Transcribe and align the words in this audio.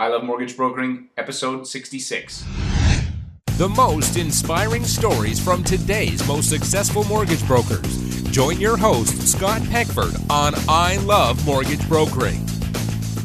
I 0.00 0.08
Love 0.08 0.24
Mortgage 0.24 0.56
Brokering, 0.56 1.10
episode 1.18 1.66
66. 1.66 2.46
The 3.58 3.68
most 3.68 4.16
inspiring 4.16 4.82
stories 4.82 5.38
from 5.38 5.62
today's 5.62 6.26
most 6.26 6.48
successful 6.48 7.04
mortgage 7.04 7.46
brokers. 7.46 8.22
Join 8.30 8.58
your 8.58 8.78
host, 8.78 9.28
Scott 9.28 9.60
Peckford, 9.68 10.14
on 10.30 10.54
I 10.70 10.96
Love 11.04 11.44
Mortgage 11.44 11.86
Brokering. 11.86 12.42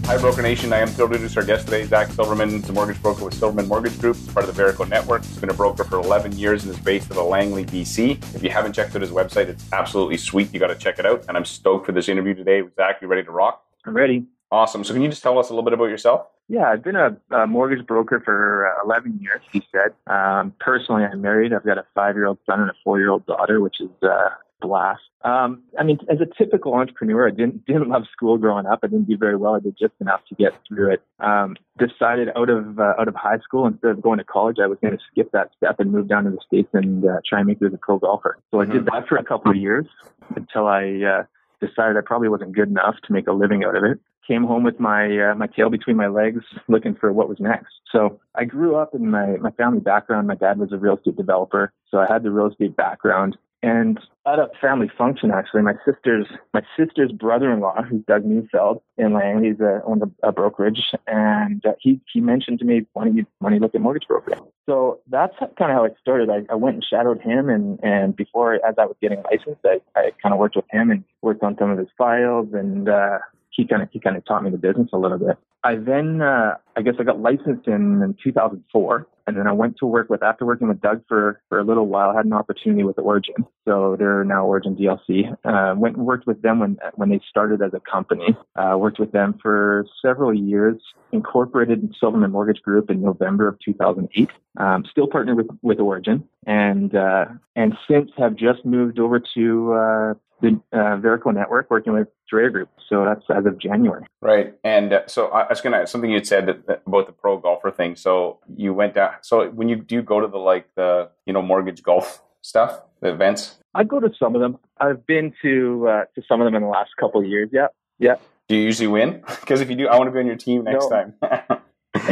Hi, 0.03 0.17
Broker 0.17 0.41
Nation. 0.41 0.73
I 0.73 0.79
am 0.79 0.89
thrilled 0.89 1.11
to 1.11 1.15
introduce 1.15 1.37
our 1.37 1.45
guest 1.45 1.63
today, 1.63 1.85
Zach 1.85 2.09
Silverman. 2.09 2.49
He's 2.49 2.67
a 2.67 2.73
mortgage 2.73 3.01
broker 3.01 3.23
with 3.23 3.35
Silverman 3.35 3.69
Mortgage 3.69 3.97
Group. 3.97 4.17
He's 4.17 4.33
part 4.33 4.45
of 4.45 4.53
the 4.53 4.61
Verico 4.61 4.85
Network. 4.85 5.23
He's 5.23 5.39
been 5.39 5.51
a 5.51 5.53
broker 5.53 5.85
for 5.85 5.95
11 5.99 6.33
years 6.33 6.65
and 6.65 6.73
is 6.73 6.79
based 6.81 7.09
out 7.09 7.19
of 7.19 7.27
Langley, 7.27 7.63
BC. 7.63 8.35
If 8.35 8.43
you 8.43 8.49
haven't 8.49 8.73
checked 8.73 8.93
out 8.97 9.01
his 9.01 9.11
website, 9.11 9.47
it's 9.47 9.63
absolutely 9.71 10.17
sweet. 10.17 10.53
You 10.53 10.59
got 10.59 10.67
to 10.67 10.75
check 10.75 10.99
it 10.99 11.05
out. 11.05 11.23
And 11.29 11.37
I'm 11.37 11.45
stoked 11.45 11.85
for 11.85 11.93
this 11.93 12.09
interview 12.09 12.33
today. 12.33 12.63
Zach, 12.75 13.01
you 13.01 13.07
ready 13.07 13.23
to 13.23 13.31
rock? 13.31 13.63
I'm 13.85 13.95
ready. 13.95 14.25
Awesome. 14.51 14.83
So, 14.83 14.93
can 14.93 15.01
you 15.01 15.09
just 15.09 15.23
tell 15.23 15.37
us 15.39 15.49
a 15.49 15.53
little 15.53 15.63
bit 15.63 15.73
about 15.73 15.85
yourself? 15.85 16.27
Yeah, 16.47 16.69
I've 16.69 16.83
been 16.83 16.95
a, 16.95 17.17
a 17.31 17.47
mortgage 17.47 17.85
broker 17.87 18.21
for 18.23 18.67
uh, 18.67 18.85
11 18.85 19.19
years, 19.21 19.41
he 19.51 19.63
said. 19.71 19.93
Um, 20.07 20.53
personally, 20.59 21.03
I'm 21.03 21.21
married. 21.21 21.53
I've 21.53 21.65
got 21.65 21.79
a 21.79 21.85
five 21.95 22.15
year 22.15 22.27
old 22.27 22.37
son 22.45 22.61
and 22.61 22.69
a 22.69 22.73
four 22.83 22.99
year 22.99 23.09
old 23.09 23.25
daughter, 23.25 23.59
which 23.59 23.81
is 23.81 23.89
uh, 24.03 24.29
blast. 24.61 25.01
Um, 25.23 25.63
I 25.79 25.83
mean, 25.83 25.97
as 26.07 26.19
a 26.21 26.27
typical 26.37 26.75
entrepreneur, 26.75 27.27
I 27.27 27.31
didn't 27.31 27.65
didn't 27.67 27.89
love 27.89 28.03
school 28.11 28.37
growing 28.37 28.67
up. 28.67 28.79
I 28.83 28.87
didn't 28.87 29.07
do 29.07 29.17
very 29.17 29.35
well. 29.35 29.55
I 29.55 29.59
did 29.59 29.75
just 29.77 29.93
enough 29.99 30.21
to 30.29 30.35
get 30.35 30.53
through 30.67 30.93
it. 30.93 31.03
Um, 31.19 31.55
decided 31.79 32.29
out 32.35 32.49
of 32.49 32.79
uh, 32.79 32.93
out 32.99 33.07
of 33.07 33.15
high 33.15 33.39
school 33.39 33.65
instead 33.65 33.91
of 33.91 34.01
going 34.01 34.19
to 34.19 34.23
college, 34.23 34.57
I 34.61 34.67
was 34.67 34.77
going 34.81 34.95
to 34.95 35.03
skip 35.11 35.31
that 35.31 35.49
step 35.57 35.79
and 35.79 35.91
move 35.91 36.07
down 36.07 36.25
to 36.25 36.29
the 36.29 36.39
states 36.45 36.69
and 36.73 37.05
uh, 37.05 37.21
try 37.27 37.39
and 37.39 37.47
make 37.47 37.57
it 37.61 37.65
as 37.65 37.73
a 37.73 37.77
pro 37.77 37.97
golfer. 37.97 38.37
So 38.51 38.61
I 38.61 38.65
did 38.65 38.85
that 38.85 39.07
for 39.07 39.17
a 39.17 39.23
couple 39.23 39.51
of 39.51 39.57
years 39.57 39.87
until 40.35 40.67
I 40.67 41.01
uh, 41.01 41.23
decided 41.65 41.97
I 41.97 42.01
probably 42.05 42.29
wasn't 42.29 42.53
good 42.53 42.69
enough 42.69 42.95
to 43.07 43.13
make 43.13 43.27
a 43.27 43.33
living 43.33 43.63
out 43.63 43.75
of 43.75 43.83
it 43.83 43.99
came 44.27 44.43
home 44.43 44.63
with 44.63 44.79
my 44.79 45.31
uh, 45.31 45.35
my 45.35 45.47
tail 45.47 45.69
between 45.69 45.97
my 45.97 46.07
legs, 46.07 46.43
looking 46.67 46.95
for 46.95 47.11
what 47.11 47.29
was 47.29 47.39
next. 47.39 47.73
So 47.91 48.19
I 48.35 48.45
grew 48.45 48.75
up 48.75 48.93
in 48.93 49.09
my 49.09 49.37
my 49.37 49.51
family 49.51 49.79
background. 49.79 50.27
My 50.27 50.35
dad 50.35 50.59
was 50.59 50.71
a 50.71 50.77
real 50.77 50.97
estate 50.97 51.17
developer, 51.17 51.71
so 51.89 51.99
I 51.99 52.05
had 52.11 52.23
the 52.23 52.31
real 52.31 52.47
estate 52.47 52.75
background. 52.75 53.37
And 53.63 53.99
at 54.27 54.37
a 54.37 54.47
family 54.61 54.91
function, 54.95 55.31
actually, 55.31 55.63
my 55.63 55.73
sister's 55.85 56.27
my 56.53 56.61
sister's 56.77 57.11
brother-in-law, 57.11 57.83
who's 57.89 58.03
Doug 58.07 58.23
Neufeld 58.23 58.81
in 58.97 59.13
Langley, 59.13 59.49
he's 59.49 59.59
a, 59.59 59.81
owned 59.85 60.03
a, 60.03 60.27
a 60.27 60.31
brokerage, 60.31 60.81
and 61.07 61.65
uh, 61.65 61.71
he 61.79 61.99
he 62.13 62.21
mentioned 62.21 62.59
to 62.59 62.65
me, 62.65 62.85
"Why 62.93 63.05
don't 63.05 63.17
you 63.17 63.25
why 63.39 63.49
don't 63.49 63.55
you 63.55 63.61
look 63.61 63.73
at 63.73 63.81
mortgage 63.81 64.07
brokering?" 64.07 64.41
So 64.67 64.99
that's 65.09 65.33
kind 65.39 65.71
of 65.71 65.77
how 65.77 65.83
it 65.83 65.95
started. 65.99 66.29
I, 66.29 66.45
I 66.51 66.55
went 66.55 66.75
and 66.75 66.85
shadowed 66.87 67.21
him, 67.21 67.49
and 67.49 67.79
and 67.81 68.15
before 68.15 68.53
as 68.53 68.75
I 68.77 68.85
was 68.85 68.97
getting 69.01 69.23
licensed, 69.23 69.65
I, 69.65 69.79
I 69.95 70.11
kind 70.21 70.33
of 70.33 70.37
worked 70.37 70.55
with 70.55 70.65
him 70.69 70.91
and 70.91 71.03
worked 71.23 71.41
on 71.41 71.57
some 71.57 71.71
of 71.71 71.79
his 71.79 71.89
files 71.97 72.49
and 72.53 72.87
uh, 72.87 73.17
he 73.55 73.65
kind 73.65 73.81
of 73.81 73.89
he 73.91 73.99
kind 73.99 74.17
of 74.17 74.25
taught 74.25 74.43
me 74.43 74.49
the 74.49 74.57
business 74.57 74.89
a 74.93 74.97
little 74.97 75.17
bit. 75.17 75.37
I 75.63 75.75
then 75.75 76.21
uh, 76.21 76.55
I 76.75 76.81
guess 76.81 76.95
I 76.99 77.03
got 77.03 77.19
licensed 77.19 77.67
in, 77.67 78.01
in 78.03 78.15
2004, 78.23 79.07
and 79.27 79.37
then 79.37 79.47
I 79.47 79.51
went 79.51 79.77
to 79.77 79.85
work 79.85 80.09
with 80.09 80.21
after 80.21 80.45
working 80.45 80.67
with 80.67 80.81
Doug 80.81 81.01
for 81.07 81.41
for 81.49 81.59
a 81.59 81.63
little 81.63 81.87
while. 81.87 82.09
I 82.09 82.17
had 82.17 82.25
an 82.25 82.33
opportunity 82.33 82.83
with 82.83 82.99
Origin, 82.99 83.45
so 83.65 83.95
they're 83.97 84.23
now 84.23 84.45
Origin 84.45 84.75
DLC. 84.75 85.35
Uh, 85.43 85.75
went 85.75 85.97
and 85.97 86.05
worked 86.05 86.27
with 86.27 86.41
them 86.41 86.59
when 86.59 86.77
when 86.93 87.09
they 87.09 87.19
started 87.29 87.61
as 87.61 87.73
a 87.73 87.79
company. 87.79 88.37
Uh, 88.55 88.77
worked 88.77 88.99
with 88.99 89.11
them 89.11 89.37
for 89.41 89.85
several 90.01 90.33
years. 90.33 90.75
Incorporated 91.11 91.81
in 91.81 91.93
Silverman 91.99 92.31
Mortgage 92.31 92.61
Group 92.61 92.89
in 92.89 93.01
November 93.01 93.47
of 93.47 93.57
2008. 93.59 94.29
Um, 94.57 94.85
still 94.89 95.07
partnered 95.07 95.37
with 95.37 95.47
with 95.61 95.79
Origin, 95.79 96.27
and 96.45 96.95
uh, 96.95 97.25
and 97.55 97.75
since 97.87 98.11
have 98.17 98.35
just 98.35 98.65
moved 98.65 98.99
over 98.99 99.21
to 99.33 99.73
uh, 99.73 100.13
the 100.41 100.61
uh, 100.71 100.97
Verico 100.97 101.33
network 101.33 101.69
working 101.71 101.93
with 101.93 102.07
Dreyer 102.29 102.49
Group. 102.49 102.69
So 102.89 103.05
that's 103.05 103.23
as 103.29 103.45
of 103.45 103.57
January. 103.57 104.05
Right. 104.21 104.53
And 104.63 104.93
uh, 104.93 105.07
so 105.07 105.27
I 105.27 105.47
was 105.47 105.61
going 105.61 105.79
to, 105.79 105.87
something 105.87 106.09
you 106.09 106.23
said 106.23 106.45
that, 106.47 106.67
that 106.67 106.83
about 106.85 107.07
the 107.07 107.13
pro 107.13 107.37
golfer 107.37 107.71
thing. 107.71 107.95
So 107.95 108.39
you 108.55 108.73
went 108.73 108.95
down, 108.95 109.13
so 109.21 109.49
when 109.49 109.69
you 109.69 109.77
do 109.77 110.01
go 110.01 110.19
to 110.19 110.27
the, 110.27 110.37
like 110.37 110.67
the, 110.75 111.09
you 111.25 111.33
know, 111.33 111.41
mortgage 111.41 111.83
golf 111.83 112.21
stuff, 112.45 112.81
the 113.01 113.09
events? 113.09 113.57
I 113.73 113.83
go 113.83 113.99
to 113.99 114.09
some 114.17 114.35
of 114.35 114.41
them. 114.41 114.57
I've 114.79 115.05
been 115.05 115.33
to, 115.41 115.87
uh, 115.89 116.05
to 116.13 116.21
some 116.27 116.41
of 116.41 116.45
them 116.45 116.55
in 116.55 116.61
the 116.61 116.69
last 116.69 116.91
couple 116.99 117.19
of 117.19 117.27
years. 117.27 117.49
Yeah. 117.51 117.67
Yeah. 117.97 118.15
Do 118.47 118.55
you 118.55 118.61
usually 118.61 118.87
win? 118.87 119.23
Because 119.41 119.61
if 119.61 119.69
you 119.69 119.75
do, 119.75 119.87
I 119.87 119.97
want 119.97 120.07
to 120.07 120.11
be 120.11 120.19
on 120.19 120.27
your 120.27 120.35
team 120.35 120.63
next 120.63 120.89
no. 120.89 120.89
time. 120.89 121.13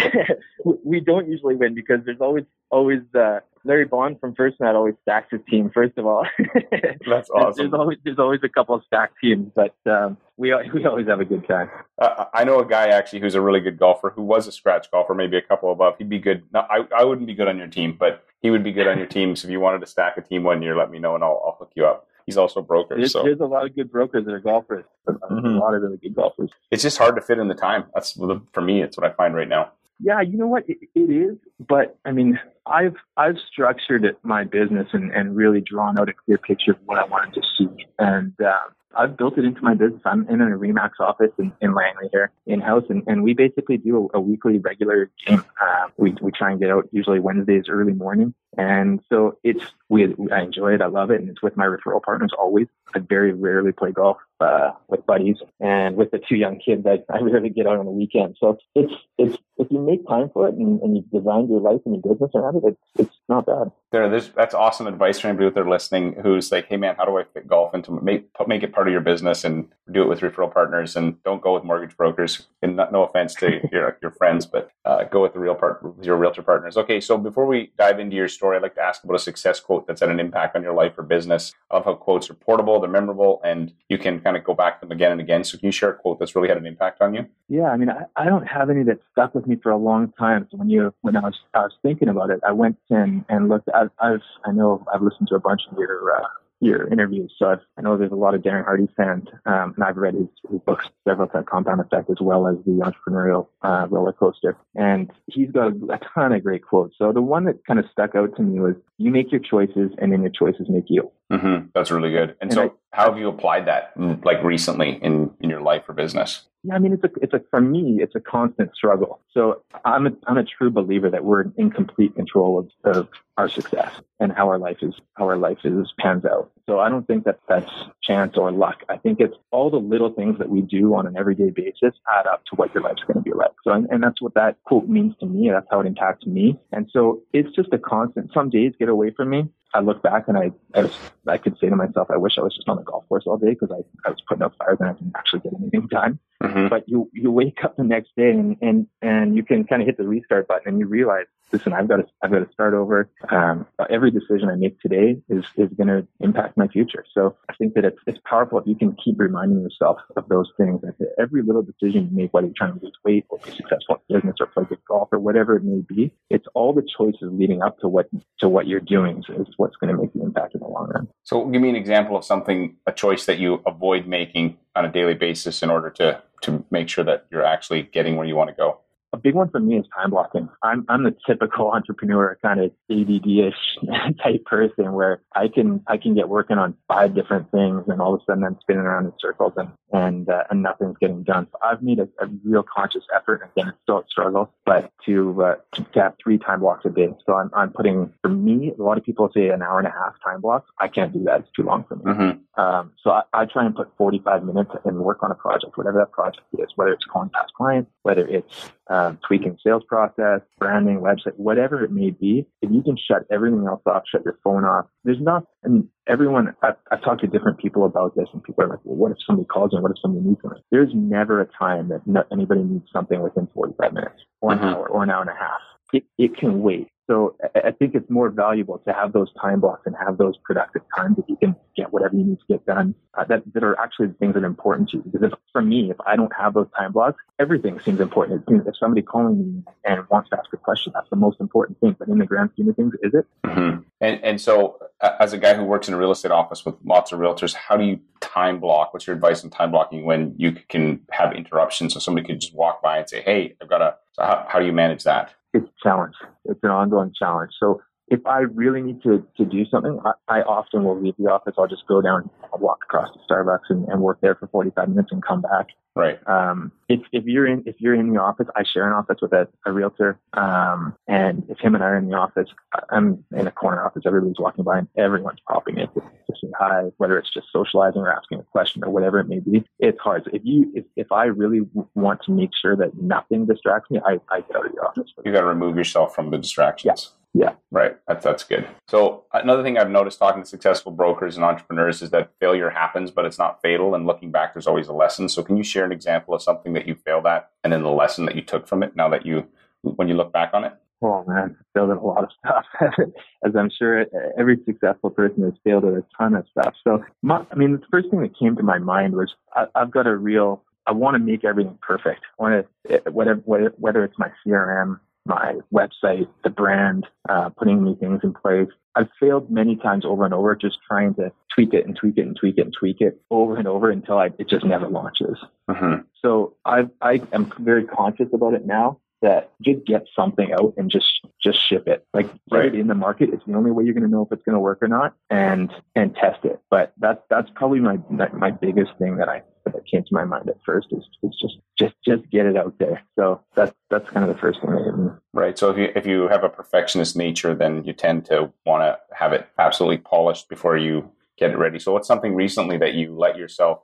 we 0.84 1.00
don't 1.00 1.28
usually 1.28 1.56
win 1.56 1.74
because 1.74 2.00
there's 2.06 2.22
always 2.22 2.46
always 2.70 3.02
uh, 3.16 3.40
Larry 3.64 3.86
Bond 3.86 4.20
from 4.20 4.36
FirstNet 4.36 4.76
always 4.76 4.96
stacks 5.02 5.28
his 5.32 5.42
team. 5.50 5.72
First 5.74 5.98
of 5.98 6.06
all, 6.06 6.26
that's 7.08 7.30
awesome. 7.30 7.54
There's 7.58 7.74
always 7.74 7.98
there's 8.04 8.20
always 8.20 8.42
a 8.44 8.50
couple 8.50 8.76
of 8.76 8.84
stacked 8.86 9.16
teams, 9.22 9.52
but 9.56 9.76
um, 9.86 10.18
we 10.38 10.54
we 10.74 10.86
always 10.86 11.08
have 11.08 11.20
a 11.20 11.26
good 11.26 11.48
time. 11.48 11.70
Uh, 12.00 12.26
I 12.34 12.44
know 12.44 12.60
a 12.60 12.66
guy 12.66 12.88
actually 12.88 13.20
who's 13.20 13.36
a 13.36 13.42
really 13.42 13.60
good 13.60 13.78
golfer 13.78 14.12
who 14.16 14.24
was 14.24 14.48
a 14.48 14.52
scratch 14.52 14.90
golfer, 14.92 15.14
maybe 15.14 15.38
a 15.38 15.42
couple 15.42 15.72
above. 15.72 15.96
He'd 15.98 16.10
be 16.10 16.20
good. 16.20 16.44
No, 16.54 16.62
I 16.70 16.86
I 16.96 17.04
wouldn't 17.04 17.28
be 17.28 17.34
good 17.34 17.48
on 17.48 17.58
your 17.58 17.68
team, 17.68 17.96
but 17.98 18.26
he 18.42 18.50
would 18.50 18.64
be 18.64 18.72
good 18.72 18.88
on 18.88 18.98
your 18.98 19.08
team. 19.08 19.36
So 19.36 19.48
if 19.48 19.52
you 19.52 19.60
wanted 19.60 19.80
to 19.82 19.88
stack 19.88 20.18
a 20.18 20.22
team 20.22 20.44
one 20.44 20.62
year, 20.62 20.76
let 20.76 20.92
me 20.92 21.00
know 21.00 21.16
and 21.16 21.24
I'll 21.24 21.42
I'll 21.46 21.58
hook 21.60 21.72
you 21.76 21.86
up 21.86 22.08
he's 22.26 22.38
also 22.38 22.60
a 22.60 22.64
broker. 22.64 22.96
There's, 22.96 23.12
so 23.12 23.24
there's 23.24 23.40
a 23.40 23.46
lot 23.46 23.66
of 23.66 23.76
good 23.76 23.92
brokers 23.92 24.26
that 24.26 24.34
are 24.34 24.40
golfers. 24.40 24.86
Mm-hmm. 25.08 25.46
A 25.46 25.60
lot 25.60 25.74
of 25.74 25.82
really 25.82 25.98
good 25.98 26.16
golfers. 26.16 26.52
It's 26.72 26.84
just 26.84 26.98
hard 26.98 27.16
to 27.16 27.22
fit 27.22 27.40
in 27.40 27.48
the 27.48 27.56
time. 27.56 27.86
That's 27.94 28.18
for 28.52 28.62
me. 28.62 28.82
It's 28.82 28.98
what 28.98 29.10
I 29.10 29.14
find 29.14 29.36
right 29.36 29.48
now. 29.48 29.72
Yeah, 30.04 30.20
you 30.20 30.38
know 30.38 30.48
what? 30.48 30.68
It, 30.68 30.80
it 30.96 31.00
is, 31.00 31.38
but 31.66 31.98
I 32.04 32.12
mean, 32.12 32.38
I've 32.66 32.96
I've 33.16 33.38
structured 33.40 34.06
my 34.22 34.44
business 34.44 34.88
and, 34.92 35.12
and 35.12 35.34
really 35.34 35.62
drawn 35.62 35.98
out 35.98 36.10
a 36.10 36.14
clear 36.14 36.38
picture 36.38 36.72
of 36.72 36.78
what 36.84 37.00
I 37.00 37.06
wanted 37.06 37.36
to 37.36 37.42
see, 37.58 37.86
and 37.98 38.34
uh, 38.42 38.68
I've 38.96 39.16
built 39.16 39.38
it 39.38 39.46
into 39.46 39.62
my 39.62 39.74
business. 39.74 40.02
I'm 40.06 40.28
in 40.30 40.42
a 40.42 40.46
Remax 40.46 40.92
office 41.00 41.32
in, 41.40 41.54
in 41.62 41.74
Langley 41.74 42.10
here 42.12 42.32
in 42.46 42.60
house, 42.60 42.84
and, 42.90 43.04
and 43.08 43.24
we 43.24 43.34
basically 43.34 43.78
do 43.78 44.10
a, 44.14 44.18
a 44.18 44.22
weekly 44.22 44.60
regular 44.60 45.10
game. 45.26 45.44
Uh, 45.62 45.88
we 45.98 46.16
we 46.22 46.32
try 46.32 46.52
and 46.52 46.60
get 46.60 46.70
out 46.70 46.90
usually 46.92 47.22
Wednesdays 47.22 47.66
early 47.70 47.94
morning, 47.94 48.34
and 48.58 49.00
so 49.08 49.38
it's 49.44 49.64
we 49.88 50.14
I 50.32 50.42
enjoy 50.42 50.74
it. 50.74 50.82
I 50.82 50.88
love 50.88 51.12
it, 51.12 51.22
and 51.22 51.30
it's 51.30 51.42
with 51.42 51.56
my 51.56 51.66
referral 51.66 52.02
partners 52.02 52.32
always. 52.38 52.68
I 52.94 53.00
very 53.00 53.34
rarely 53.34 53.72
play 53.72 53.92
golf 53.92 54.18
uh, 54.44 54.72
with 54.88 55.06
buddies, 55.06 55.38
and 55.60 55.96
with 55.96 56.12
the 56.12 56.20
two 56.20 56.36
young 56.36 56.60
kids, 56.60 56.86
I, 56.86 57.00
I 57.14 57.20
rarely 57.22 57.50
get 57.50 57.68
out 57.68 57.78
on 57.78 57.86
the 57.86 57.92
weekend. 57.92 58.38
So 58.40 58.58
it's 58.76 58.94
it's 59.18 59.38
if 59.58 59.68
you 59.70 59.80
make 59.80 60.08
time 60.08 60.30
for 60.34 60.48
it 60.48 60.56
and, 60.56 60.82
and 60.82 60.98
you 60.98 61.04
design 61.14 61.48
your 61.50 61.62
life 61.62 61.82
and 61.86 61.96
your 61.96 62.14
business 62.14 62.32
around 62.36 62.58
it, 62.58 62.64
it's 62.66 62.82
it's 63.00 63.20
not 63.30 63.46
bad. 63.46 63.72
There, 63.92 64.10
there's 64.10 64.30
that's 64.30 64.56
awesome 64.56 64.88
advice 64.88 65.20
for 65.20 65.28
anybody 65.28 65.48
out 65.48 65.56
there 65.56 65.70
listening 65.70 66.16
who's 66.22 66.52
like, 66.52 66.68
hey 66.68 66.78
man, 66.78 66.96
how 66.98 67.06
do 67.06 67.18
I 67.18 67.24
fit 67.24 67.48
golf 67.48 67.74
into 67.74 67.92
make 67.92 68.28
make 68.48 68.64
it 68.64 68.74
part 68.74 68.88
of 68.88 68.92
your 68.92 69.02
business 69.02 69.44
and 69.44 69.68
do 69.92 70.02
it 70.02 70.08
with 70.08 70.22
referral 70.22 70.52
partners 70.52 70.96
and 70.96 71.22
don't 71.24 71.42
go 71.42 71.54
with 71.54 71.64
mortgage 71.64 71.96
brokers. 71.96 72.48
And 72.62 72.78
not, 72.78 72.92
no 72.92 73.04
offense 73.04 73.36
to 73.36 73.62
your 73.72 73.98
your 74.02 74.12
friends, 74.12 74.46
but 74.46 74.72
uh, 74.86 75.04
go 75.04 75.22
with 75.22 75.34
the 75.34 75.40
real 75.40 75.56
part 75.56 75.84
with 75.84 76.06
your 76.06 76.18
realtor 76.18 76.42
partners. 76.42 76.78
Okay, 76.78 77.00
so 77.00 77.18
before 77.18 77.46
we 77.46 77.72
dive 77.78 78.00
into 78.00 78.16
your 78.16 78.28
story, 78.28 78.58
I'd 78.58 78.64
like 78.64 78.76
to 78.76 78.82
ask 78.82 79.04
about 79.04 79.16
a 79.16 79.20
success 79.20 79.60
quote 79.60 79.88
that's 79.88 80.02
had 80.02 80.10
an 80.10 80.20
impact 80.20 80.56
on 80.56 80.64
your 80.64 80.74
life 80.74 80.98
or 80.98 81.04
business. 81.04 81.54
I 81.70 81.76
love 81.76 81.86
how 81.86 81.94
quotes 81.94 82.30
are 82.30 82.36
portable, 82.36 82.80
they're 82.80 82.90
memorable, 82.90 83.42
and 83.44 83.74
you 83.90 83.98
can 83.98 84.20
kind 84.20 84.33
of 84.38 84.44
go 84.44 84.54
back 84.54 84.80
to 84.80 84.88
them 84.88 84.92
again 84.96 85.12
and 85.12 85.22
again. 85.22 85.44
So 85.44 85.58
can 85.58 85.68
you 85.68 85.72
share 85.72 85.90
a 85.90 85.96
quote 85.96 86.20
that's 86.20 86.36
really 86.36 86.48
had 86.48 86.58
an 86.58 86.66
impact 86.66 87.02
on 87.02 87.14
you? 87.14 87.26
Yeah, 87.50 87.70
I 87.70 87.78
mean, 87.78 87.90
I, 87.90 88.06
I 88.16 88.26
don't 88.26 88.46
have 88.48 88.70
any 88.70 88.84
that 88.84 89.00
stuck 89.12 89.36
with 89.36 89.48
me 89.48 89.58
for 89.62 89.72
a 89.72 89.78
long 89.78 90.14
time. 90.18 90.48
So 90.52 90.58
when 90.58 90.70
you 90.70 90.94
when 91.02 91.16
I 91.16 91.22
was 91.22 91.40
I 91.54 91.60
was 91.60 91.74
thinking 91.82 92.10
about 92.10 92.30
it, 92.30 92.40
I 92.48 92.52
went 92.52 92.78
and 92.90 93.26
and 93.30 93.50
looked. 93.50 93.70
I've, 93.74 93.92
I've 94.00 94.22
I 94.46 94.52
know 94.52 94.86
I've 94.94 95.02
listened 95.02 95.28
to 95.30 95.36
a 95.36 95.40
bunch 95.40 95.62
of 95.72 95.78
your 95.78 96.16
uh, 96.16 96.28
your 96.64 96.88
interviews. 96.88 97.34
So 97.38 97.48
I've, 97.48 97.60
i 97.78 97.82
know 97.82 97.98
there's 97.98 98.12
a 98.12 98.16
lot 98.16 98.34
of 98.34 98.42
Darren 98.42 98.64
Hardy 98.64 98.88
fans, 98.96 99.26
um, 99.46 99.74
and 99.76 99.84
I've 99.84 99.98
read 99.98 100.16
his, 100.16 100.28
his 100.50 100.60
books, 100.62 100.86
several 101.08 101.28
times, 101.28 101.46
Compound 101.50 101.82
Effect, 101.82 102.10
as 102.10 102.18
well 102.22 102.48
as 102.48 102.56
the 102.66 102.72
Entrepreneurial 102.72 103.48
uh, 103.62 103.88
Roller 103.90 104.14
Coaster. 104.14 104.58
And 104.76 105.12
he's 105.28 105.52
got 105.52 105.74
a, 105.74 105.94
a 105.94 106.00
ton 106.14 106.32
of 106.32 106.44
great 106.44 106.64
quotes. 106.64 106.98
So 106.98 107.12
the 107.12 107.22
one 107.22 107.46
that 107.46 107.66
kind 107.66 107.80
of 107.80 107.86
stuck 107.92 108.16
out 108.16 108.36
to 108.38 108.42
me 108.42 108.60
was, 108.60 108.76
"You 108.98 109.12
make 109.12 109.32
your 109.32 109.42
choices, 109.42 109.92
and 109.98 110.12
then 110.12 110.22
your 110.22 110.32
choices 110.32 110.68
make 110.70 110.86
you." 110.88 111.12
Mm-hmm. 111.32 111.68
That's 111.74 111.92
really 111.92 112.12
good. 112.12 112.36
And, 112.42 112.52
and 112.52 112.54
so, 112.54 112.62
I, 112.64 112.70
how 112.94 113.10
have 113.10 113.18
you 113.20 113.28
applied 113.28 113.66
that, 113.66 113.92
like 114.24 114.44
recently 114.44 115.00
in 115.02 115.32
in 115.42 115.50
your 115.50 115.62
life 115.62 115.90
or 115.90 115.94
business? 115.94 116.44
Yeah, 116.66 116.76
I 116.76 116.80
mean, 116.80 116.94
it's 116.94 117.04
a, 117.04 117.10
it's 117.22 117.34
a, 117.34 117.42
for 117.50 117.60
me, 117.60 118.00
it's 118.02 118.16
a 118.16 118.22
constant 118.22 118.74
struggle. 118.74 119.20
So 119.34 119.64
I'm 119.84 120.08
a, 120.08 120.12
I'm 120.28 120.38
a 120.38 120.46
true 120.46 120.72
believer 120.72 121.10
that 121.10 121.26
we're 121.26 121.44
in 121.58 121.72
complete 121.72 122.16
control 122.16 122.58
of, 122.58 122.96
of 122.96 123.10
our 123.38 123.50
success 123.50 123.92
and 124.22 124.32
how 124.32 124.48
our 124.48 124.58
life 124.58 124.78
is, 124.82 124.94
how 125.16 125.26
our 125.26 125.36
life 125.36 125.58
is 125.66 125.92
pans 126.00 126.24
out. 126.24 126.52
So 126.66 126.80
I 126.80 126.88
don't 126.88 127.06
think 127.06 127.26
that 127.26 127.40
that's 127.50 127.70
chance 128.02 128.38
or 128.38 128.50
luck. 128.52 128.84
I 128.88 128.96
think 128.96 129.20
it's 129.20 129.36
all 129.52 129.70
the 129.70 129.78
little 129.78 130.14
things 130.14 130.38
that 130.40 130.50
we 130.50 130.62
do 130.62 130.96
on 130.96 131.06
an 131.06 131.18
everyday 131.18 131.50
basis 131.50 132.00
add 132.10 132.28
up 132.28 132.46
to 132.46 132.56
what 132.56 132.74
your 132.74 132.84
life's 132.84 133.04
going 133.04 133.18
to 133.18 133.22
be 133.22 133.34
like. 133.34 133.52
So, 133.66 133.72
and, 133.74 133.86
and 133.90 134.02
that's 134.02 134.22
what 134.22 134.34
that 134.36 134.56
quote 134.64 134.88
means 134.88 135.16
to 135.20 135.26
me. 135.26 135.50
That's 135.50 135.68
how 135.70 135.82
it 135.82 135.88
impacts 135.88 136.26
me. 136.26 136.58
And 136.72 136.90
so 136.94 137.22
it's 137.34 137.54
just 137.54 137.74
a 137.74 137.78
constant. 137.78 138.32
Some 138.34 138.50
days 138.50 138.72
get 138.80 138.88
away 138.88 139.12
from 139.12 139.32
me. 139.32 139.50
I 139.74 139.80
look 139.80 140.04
back 140.04 140.26
and 140.28 140.38
I, 140.38 140.52
I, 140.76 140.84
was, 140.84 140.98
I 141.28 141.38
could 141.38 141.58
say 141.60 141.68
to 141.68 141.76
myself, 141.76 142.08
I 142.12 142.18
wish 142.18 142.38
I 142.38 142.42
was 142.42 142.56
just 142.56 142.70
on 142.70 142.78
the 142.78 142.84
golf 142.84 143.10
course 143.10 143.24
all 143.26 143.38
day 143.38 143.50
because 143.50 143.72
I, 143.72 143.82
I 144.08 144.12
was 144.12 144.22
putting 144.28 144.44
out 144.44 144.56
fires 144.58 144.78
and 144.80 144.90
I 144.90 144.94
didn't 144.94 145.14
actually 145.18 145.40
get 145.40 145.54
anything 145.60 145.88
done. 145.88 146.20
Mm-hmm. 146.44 146.68
But 146.68 146.88
you, 146.88 147.10
you 147.14 147.32
wake 147.32 147.64
up 147.64 147.78
the 147.78 147.84
next 147.84 148.10
day 148.18 148.30
and, 148.30 148.58
and, 148.62 148.88
and 149.02 149.36
you 149.36 149.44
can 149.44 149.64
kind 149.64 149.82
of 149.82 149.86
hit 149.86 149.98
the 149.98 150.08
restart 150.08 150.48
button 150.48 150.68
and 150.68 150.80
you 150.80 150.88
realize, 150.88 151.26
listen, 151.54 151.72
I've 151.72 151.88
got 151.88 151.98
to, 151.98 152.06
I've 152.22 152.32
got 152.32 152.40
to 152.40 152.52
start 152.52 152.74
over. 152.74 153.10
Um, 153.30 153.66
every 153.90 154.12
decision 154.12 154.50
I 154.50 154.56
make 154.56 154.80
today 154.82 155.22
is, 155.30 155.46
is 155.56 155.70
going 155.78 155.88
to 155.88 156.06
impact 156.20 156.58
my 156.58 156.68
future. 156.68 157.06
So 157.14 157.38
I 157.50 157.54
think 157.54 157.76
that 157.76 157.86
it's, 157.86 158.00
it's 158.08 158.20
powerful 158.26 158.60
if 158.60 158.68
you 158.68 158.76
can 158.76 158.96
keep 159.04 159.20
reminding 159.20 159.62
yourself 159.62 160.00
of 160.18 160.28
those 160.28 160.52
things. 160.58 160.82
That 160.82 160.96
every 161.18 161.44
little 161.44 161.62
decision 161.62 162.10
you 162.12 162.18
make, 162.24 162.34
whether 162.34 162.48
you're 162.48 162.56
trying 162.58 162.78
to 162.78 162.84
lose 162.84 162.98
weight 163.06 163.26
or 163.30 163.38
be 163.38 163.52
successful 163.52 164.02
in 164.10 164.18
business 164.18 164.36
or 164.40 164.48
play 164.48 164.66
good 164.68 164.84
golf 164.86 165.10
or 165.12 165.20
whatever 165.20 165.56
it 165.56 165.64
may 165.64 165.82
be. 165.88 166.12
It's 166.30 166.48
all 166.54 166.74
the 166.74 166.86
choices 166.98 167.30
leading 167.32 167.62
up 167.62 167.80
to 167.80 167.88
what 167.88 168.10
to 168.40 168.50
what 168.50 168.68
you're 168.68 168.80
doing 168.80 169.24
is 169.30 169.48
what's 169.58 169.76
going 169.78 169.96
to 169.96 170.02
make 170.02 170.12
the 170.14 170.22
impact 170.22 170.56
in 170.56 170.60
the 170.60 170.68
long 170.68 170.90
run. 170.94 171.08
So, 171.24 171.46
give 171.46 171.62
me 171.62 171.70
an 171.70 171.76
example 171.76 172.18
of 172.18 172.26
something, 172.26 172.76
a 172.86 172.92
choice 172.92 173.26
that 173.26 173.40
you 173.40 173.62
avoid 173.66 174.08
making 174.08 174.58
on 174.76 174.86
a 174.86 174.92
daily 174.92 175.14
basis 175.14 175.62
in 175.62 175.70
order 175.70 175.90
to 175.92 176.22
to 176.44 176.64
make 176.72 176.90
sure 176.90 177.04
that 177.04 177.26
you're 177.32 177.46
actually 177.46 177.84
getting 177.84 178.16
where 178.16 178.28
you 178.28 178.36
want 178.36 178.50
to 178.50 178.56
go 178.56 178.80
a 179.14 179.18
big 179.18 179.36
one 179.36 179.50
for 179.50 179.60
me 179.60 179.78
is 179.78 179.86
time 179.96 180.10
blocking. 180.10 180.50
I'm 180.64 180.86
I'm 180.90 181.04
the 181.04 181.16
typical 181.26 181.72
entrepreneur 181.74 182.38
kind 182.42 182.60
of 182.60 182.72
ADD-ish 182.92 183.78
type 184.24 184.44
person 184.46 184.92
where 184.92 185.22
I 185.36 185.48
can 185.48 185.82
I 185.88 185.98
can 185.98 186.16
get 186.16 186.28
working 186.28 186.58
on 186.58 186.76
five 186.88 187.14
different 187.14 187.52
things 187.52 187.86
and 187.88 188.02
all 188.02 188.16
of 188.16 188.22
a 188.22 188.24
sudden 188.26 188.44
I'm 188.44 188.58
spinning 188.60 188.82
around 188.82 189.06
in 189.06 189.14
circles 189.20 189.54
and 189.56 189.70
and 189.94 190.28
uh, 190.28 190.44
and 190.50 190.64
nothing's 190.64 190.98
getting 191.00 191.24
done. 191.24 191.48
So 191.52 191.60
I've 191.64 191.84
made 191.84 192.00
a, 192.00 192.10
a 192.20 192.28
real 192.44 192.64
conscious 192.64 193.04
effort. 193.16 193.42
and 193.42 193.52
Again, 193.52 193.70
it's 193.70 193.78
still 193.84 194.00
a 194.00 194.04
struggle, 194.10 194.52
but 194.66 194.92
to, 195.06 195.44
uh, 195.44 195.56
to 195.94 196.02
have 196.02 196.16
three 196.22 196.40
time 196.40 196.62
blocks 196.62 196.86
a 196.86 196.90
day. 196.90 197.10
So 197.26 197.36
I'm 197.36 197.52
I'm 197.54 197.72
putting 197.72 198.12
for 198.22 198.30
me. 198.30 198.74
A 198.78 198.82
lot 198.82 198.98
of 198.98 199.04
people 199.04 199.30
say 199.34 199.50
an 199.50 199.62
hour 199.62 199.78
and 199.78 199.88
a 199.88 199.92
half 199.92 200.16
time 200.24 200.42
blocks. 200.42 200.70
I 200.80 200.88
can't 200.88 201.14
do 201.14 201.24
that. 201.26 201.42
It's 201.42 201.50
too 201.56 201.64
long 201.64 201.86
for 201.88 201.96
me. 201.98 202.04
Mm-hmm. 202.04 202.62
Um, 202.62 202.92
so 203.04 203.12
I, 203.12 203.24
I 203.34 203.46
try 203.46 203.66
and 203.66 203.76
put 203.76 203.92
45 203.98 204.44
minutes 204.44 204.72
and 204.86 204.98
work 205.00 205.24
on 205.24 205.32
a 205.32 205.36
project, 205.36 205.78
whatever 205.78 206.00
that 206.00 206.12
project 206.12 206.46
is, 206.58 206.70
whether 206.76 206.94
it's 206.94 207.06
calling 207.06 207.30
past 207.30 207.54
clients, 207.54 207.92
whether 208.04 208.28
it's 208.28 208.72
um, 209.04 209.20
tweaking 209.26 209.58
sales 209.64 209.84
process, 209.88 210.42
branding, 210.60 211.00
website, 211.00 211.36
whatever 211.38 211.84
it 211.84 211.92
may 211.92 212.12
be, 212.12 212.46
if 212.62 212.72
you 212.72 212.82
can 212.82 212.98
shut 212.98 213.24
everything 213.32 213.66
else 213.68 213.82
off, 213.86 214.04
shut 214.10 214.24
your 214.24 214.38
phone 214.44 214.64
off, 214.64 214.86
there's 215.04 215.22
not, 215.22 215.44
and 215.64 215.88
everyone, 216.08 216.54
I've, 216.62 216.76
I've 216.92 217.02
talked 217.02 217.22
to 217.22 217.28
different 217.28 217.58
people 217.58 217.86
about 217.86 218.16
this 218.16 218.28
and 218.34 218.44
people 218.44 218.64
are 218.64 218.68
like, 218.70 218.80
well, 218.84 218.96
what 218.96 219.12
if 219.12 219.18
somebody 219.26 219.48
calls 219.48 219.72
you? 219.74 219.82
What 219.82 219.92
if 219.92 219.98
somebody 220.02 220.28
needs 220.28 220.42
something? 220.42 220.62
There's 220.72 220.92
never 220.94 221.42
a 221.42 221.48
time 221.48 221.90
that 221.90 222.06
no, 222.06 222.24
anybody 222.32 222.64
needs 222.64 222.86
something 222.92 223.22
within 223.22 223.48
45 223.54 223.94
minutes 223.94 224.22
or 224.42 224.52
an 224.52 224.60
mm-hmm. 224.60 224.68
hour 224.68 224.88
or 224.90 225.04
an 225.04 225.10
hour 225.10 225.22
and 225.22 225.30
a 225.30 225.36
half. 225.36 225.60
It, 225.92 226.04
it 226.18 226.38
can 226.38 226.62
wait. 226.62 226.88
So 227.08 227.36
I 227.56 227.72
think 227.72 227.96
it's 227.96 228.10
more 228.10 228.30
valuable 228.30 228.78
to 228.88 228.94
have 228.94 229.12
those 229.12 229.30
time 229.42 229.60
blocks 229.60 229.82
and 229.86 229.96
have 230.00 230.18
those 230.18 230.38
productive 230.38 230.84
times 230.96 231.18
that 231.18 231.30
you 231.30 231.36
can 231.36 231.56
get 231.76 231.92
whatever 231.92 232.16
you 232.16 232.24
need 232.24 232.40
to 232.40 232.46
get 232.48 232.66
done 232.66 232.96
uh, 233.18 233.26
that, 233.26 233.44
that 233.54 233.64
are 233.64 233.78
actually 233.78 234.08
the 234.08 234.14
things 234.14 234.34
that 234.36 234.44
are 234.44 234.48
important 234.48 234.90
to 234.90 234.98
you. 234.98 235.04
Because 235.04 235.24
if, 235.24 235.40
for 235.52 235.62
me, 235.62 235.92
if 235.92 235.98
I 236.08 236.16
don't 236.16 236.32
have 236.34 236.54
those 236.54 236.68
time 236.78 236.94
blocks, 236.94 237.22
everything 237.40 237.78
seems 237.82 238.00
important. 238.00 238.42
It 238.42 238.50
seems 238.50 238.66
if 238.66 238.78
somebody 238.78 239.02
calling 239.02 239.38
me 239.38 239.64
and 239.84 240.08
wants 240.10 240.30
to 240.30 240.40
ask 240.40 240.54
a 240.54 240.58
question, 240.58 240.94
that's 240.96 241.10
the 241.10 241.18
most 241.18 241.42
important 241.42 241.78
thing. 241.82 241.96
But 242.00 242.08
in 242.08 242.20
the 242.20 242.26
grand 242.26 242.52
scheme 242.54 242.70
of 242.70 242.78
things, 242.78 242.94
is 243.04 243.14
it? 243.14 243.26
Mm-hmm. 243.46 243.82
And, 244.00 244.24
and 244.24 244.42
so, 244.42 244.80
as 245.02 245.34
a 245.34 245.38
guy 245.38 245.56
who 245.56 245.64
works 245.66 245.90
in 245.90 245.94
a 245.94 245.98
real 245.98 246.12
estate 246.12 246.32
office 246.32 246.66
with 246.66 246.76
lots 246.86 247.12
of 247.12 247.20
realtors, 247.20 247.54
how 247.54 247.76
do 247.76 247.84
you 247.84 248.00
time 248.22 248.60
block? 248.62 248.94
What's 248.94 249.08
your 249.08 249.16
advice 249.16 249.44
on 249.44 249.50
time 249.50 249.72
blocking 249.72 250.06
when 250.06 250.36
you 250.38 250.54
can 250.70 251.02
have 251.12 251.34
interruptions? 251.34 251.94
So 251.94 252.00
somebody 252.00 252.26
could 252.26 252.40
just 252.40 252.56
walk 252.56 252.82
by 252.82 253.00
and 253.00 253.10
say, 253.10 253.22
"Hey, 253.22 253.56
I've 253.62 253.70
got 253.70 253.82
a." 253.82 253.96
So 254.14 254.24
how, 254.24 254.46
how 254.48 254.60
do 254.60 254.66
you 254.66 254.74
manage 254.74 255.04
that? 255.04 255.34
It's 255.54 255.66
a 255.66 255.84
challenge. 255.84 256.16
It's 256.46 256.60
an 256.64 256.70
ongoing 256.70 257.14
challenge. 257.18 257.52
So 257.60 257.82
if 258.08 258.26
I 258.26 258.40
really 258.40 258.82
need 258.82 259.02
to, 259.04 259.26
to 259.38 259.46
do 259.46 259.66
something, 259.66 260.00
I, 260.06 260.40
I 260.40 260.42
often 260.42 260.84
will 260.84 261.02
leave 261.02 261.16
the 261.18 261.32
office. 261.32 261.54
I'll 261.58 261.68
just 261.68 261.88
go 261.88 262.02
down, 262.02 262.30
I'll 262.52 262.60
walk 262.60 262.80
across 262.84 263.10
to 263.14 263.20
Starbucks 263.30 263.70
and, 263.70 263.88
and 263.88 264.02
work 264.02 264.20
there 264.22 264.36
for 264.36 264.48
45 264.48 264.90
minutes 264.90 265.10
and 265.12 265.24
come 265.24 265.42
back. 265.42 265.68
Right. 265.96 266.20
Um, 266.28 266.72
if, 266.90 267.02
if 267.12 267.26
you're 267.26 267.48
in, 267.48 267.64
if 267.66 267.76
you're 267.80 267.94
in 267.94 268.12
the 268.12 268.20
office, 268.20 268.48
I 268.56 268.64
share 268.64 268.88
an 268.88 268.94
office 268.94 269.18
with 269.22 269.32
a, 269.32 269.48
a 269.66 269.72
realtor. 269.72 270.20
Um, 270.34 270.96
and 271.08 271.44
if 271.50 271.60
him 271.60 271.76
and 271.76 271.84
I 271.84 271.88
are 271.88 271.98
in 271.98 272.08
the 272.08 272.16
office, 272.16 272.50
I'm 272.90 273.24
in 273.32 273.48
a 273.48 273.52
corner 273.52 273.86
office. 273.86 274.04
Everybody's 274.06 274.40
walking 274.40 274.64
by 274.64 274.80
and 274.80 274.88
everyone's 274.98 275.40
popping 275.48 275.78
in 275.78 275.88
to, 276.34 276.42
to 276.42 276.48
say 276.48 276.54
hi, 276.60 276.84
whether 276.98 277.18
it's 277.18 277.34
just 277.34 277.48
socializing 277.52 278.02
or 278.02 278.14
asking 278.14 278.40
a 278.40 278.44
question 278.44 278.84
or 278.84 278.90
whatever 278.90 279.20
it 279.20 279.28
may 279.28 279.40
be. 279.40 279.64
It's 279.80 280.00
hard. 280.00 280.24
So 280.26 280.32
if 280.34 280.42
you, 280.46 280.72
if, 280.76 280.86
if 280.96 281.12
I 281.12 281.26
really 281.26 281.62
want 281.96 282.22
to 282.26 282.32
make 282.32 282.52
sure 282.62 282.76
that 282.76 283.02
nothing 283.02 283.46
distracts 283.46 283.92
me, 283.92 284.00
I, 284.06 284.20
I 284.30 284.42
get 284.42 284.56
out 284.56 284.66
of 284.66 284.72
the 284.74 284.82
office. 284.82 285.12
You 285.26 285.32
got 285.32 285.42
to 285.42 285.48
remove 285.48 285.76
yourself 285.76 286.16
from 286.16 286.32
the 286.32 286.38
distractions. 286.38 287.12
Yeah. 287.12 287.20
Yeah. 287.36 287.54
Right. 287.72 287.98
That's 288.08 288.24
that's 288.24 288.44
good. 288.44 288.68
So 288.88 289.24
another 289.34 289.64
thing 289.64 289.80
I've 289.80 289.90
noticed 289.90 290.20
talking 290.20 290.44
to 290.44 290.48
successful 290.48 290.92
brokers 290.92 291.36
and 291.36 291.44
entrepreneurs 291.44 292.04
is 292.04 292.12
that 292.12 292.32
failure 292.40 292.70
happens, 292.70 293.10
but 293.10 293.26
it's 293.26 293.40
not 293.40 293.60
fatal. 293.64 293.96
And 293.96 294.06
looking 294.06 294.32
back, 294.32 294.54
there's 294.54 294.68
always 294.68 294.88
a 294.88 294.94
lesson. 294.94 295.28
So 295.28 295.42
can 295.42 295.58
you 295.58 295.64
share 295.64 295.84
an 295.84 295.92
example 295.92 296.36
of 296.36 296.44
something 296.44 296.74
that 296.74 296.88
you 296.88 296.94
failed 296.94 297.26
at, 297.26 297.50
and 297.64 297.74
then 297.74 297.82
the 297.82 297.90
lesson 297.90 298.26
that 298.26 298.36
you 298.36 298.44
took 298.44 298.68
from 298.68 298.84
it? 298.84 298.96
Now 298.96 299.10
that 299.10 299.26
you, 299.26 299.48
when 299.82 300.08
you 300.08 300.14
look 300.14 300.32
back 300.32 300.52
on 300.54 300.64
it. 300.64 300.74
Oh 301.04 301.26
man, 301.28 301.58
failed 301.74 301.92
at 301.92 301.98
a 301.98 302.00
lot 302.00 302.24
of 302.24 302.30
stuff, 302.40 302.66
as 303.46 303.56
I'm 303.58 303.70
sure 303.78 304.06
every 304.38 304.58
successful 304.66 305.10
person 305.10 305.44
has 305.44 305.54
failed 305.64 305.84
at 305.84 305.94
a 305.94 306.06
ton 306.18 306.34
of 306.34 306.46
stuff. 306.50 306.74
So, 306.84 307.04
my, 307.22 307.46
I 307.52 307.56
mean, 307.56 307.74
the 307.74 307.84
first 307.92 308.10
thing 308.10 308.22
that 308.22 308.40
came 308.40 308.56
to 308.56 308.64
my 308.64 308.78
mind 308.78 309.16
was 309.16 309.34
I, 309.54 309.66
I've 309.76 309.92
got 309.92 310.08
a 310.08 310.16
real 310.16 310.64
I 310.86 310.92
want 310.92 311.16
to 311.16 311.20
make 311.20 311.44
everything 311.44 311.78
perfect. 311.82 312.22
I 312.40 312.44
want 312.44 312.68
to, 312.88 313.12
whatever, 313.12 313.42
whether 313.46 314.04
it's 314.04 314.18
my 314.18 314.30
CRM, 314.46 315.00
my 315.26 315.56
website, 315.74 316.28
the 316.44 316.50
brand, 316.50 317.08
uh, 317.30 317.50
putting 317.50 317.84
new 317.84 317.96
things 317.98 318.20
in 318.24 318.34
place. 318.34 318.68
I've 318.96 319.10
failed 319.20 319.50
many 319.50 319.76
times 319.78 320.06
over 320.06 320.26
and 320.26 320.34
over, 320.34 320.56
just 320.56 320.78
trying 320.88 321.16
to 321.16 321.32
tweak 321.56 321.74
it 321.74 321.86
and 321.86 321.96
tweak 321.96 322.18
it 322.18 322.28
and 322.28 322.36
tweak 322.36 322.58
it 322.58 322.62
and 322.66 322.74
tweak 322.78 323.00
it 323.00 323.20
over 323.32 323.56
and 323.56 323.68
over 323.68 323.90
until 323.90 324.18
I, 324.18 324.32
it 324.38 324.50
just 324.50 324.66
never 324.66 324.88
launches. 324.88 325.38
Mm-hmm. 325.70 326.02
So 326.22 326.56
I, 326.66 326.84
I 327.02 327.22
am 327.32 327.52
very 327.60 327.86
conscious 327.86 328.28
about 328.34 328.54
it 328.54 328.66
now 328.66 329.00
that 329.24 329.52
just 329.62 329.86
get 329.86 330.06
something 330.16 330.54
out 330.54 330.74
and 330.78 330.92
just 330.92 331.08
just 331.42 331.60
ship 331.68 331.88
it. 331.88 332.06
Like 332.14 332.32
get 332.52 332.58
right. 332.58 332.66
it 332.68 332.76
in 332.76 332.88
the 332.88 332.96
market. 332.96 333.30
It's 333.34 333.44
the 333.48 333.56
only 333.56 333.72
way 333.72 333.84
you're 333.84 333.94
going 333.94 334.04
to 334.04 334.10
know 334.10 334.22
if 334.22 334.32
it's 334.32 334.44
going 334.44 334.54
to 334.54 334.60
work 334.60 334.80
or 334.82 334.88
not, 334.88 335.16
and 335.30 335.72
and 335.96 336.16
test 336.16 336.46
it. 336.46 336.60
But 336.70 336.94
that's 336.98 337.22
that's 337.30 337.50
probably 337.56 337.80
my 337.80 337.98
my 338.34 338.52
biggest 338.52 338.92
thing 339.00 339.18
that 339.18 339.30
I 339.30 339.42
that 339.66 339.86
came 339.90 340.04
to 340.04 340.10
my 340.12 340.26
mind 340.26 340.50
at 340.50 340.58
first 340.66 340.88
is, 340.92 341.04
is 341.24 341.36
just 341.42 341.58
just 341.80 341.96
just 342.06 342.30
get 342.30 342.46
it 342.46 342.58
out 342.58 342.76
there. 342.80 343.02
So 343.18 343.42
that's 343.56 343.74
that's 343.90 344.10
kind 344.10 344.30
of 344.30 344.36
the 344.36 344.40
first 344.40 344.62
thing. 344.62 345.18
Right. 345.34 345.58
So 345.58 345.70
if 345.72 345.78
you 345.78 345.92
if 345.96 346.06
you 346.06 346.28
have 346.28 346.44
a 346.44 346.50
perfectionist 346.50 347.16
nature, 347.16 347.56
then 347.56 347.84
you 347.86 347.94
tend 347.94 348.26
to 348.26 348.52
want 348.66 348.84
to 348.84 349.00
have 349.16 349.34
it 349.34 349.48
absolutely 349.58 350.00
polished 350.00 350.50
before 350.50 350.78
you 350.78 351.10
get 351.44 351.52
it 351.52 351.58
ready. 351.58 351.80
So 351.80 351.92
what's 351.94 352.08
something 352.08 352.36
recently 352.36 352.78
that 352.78 352.94
you 352.94 353.16
let 353.16 353.38
yourself 353.38 353.80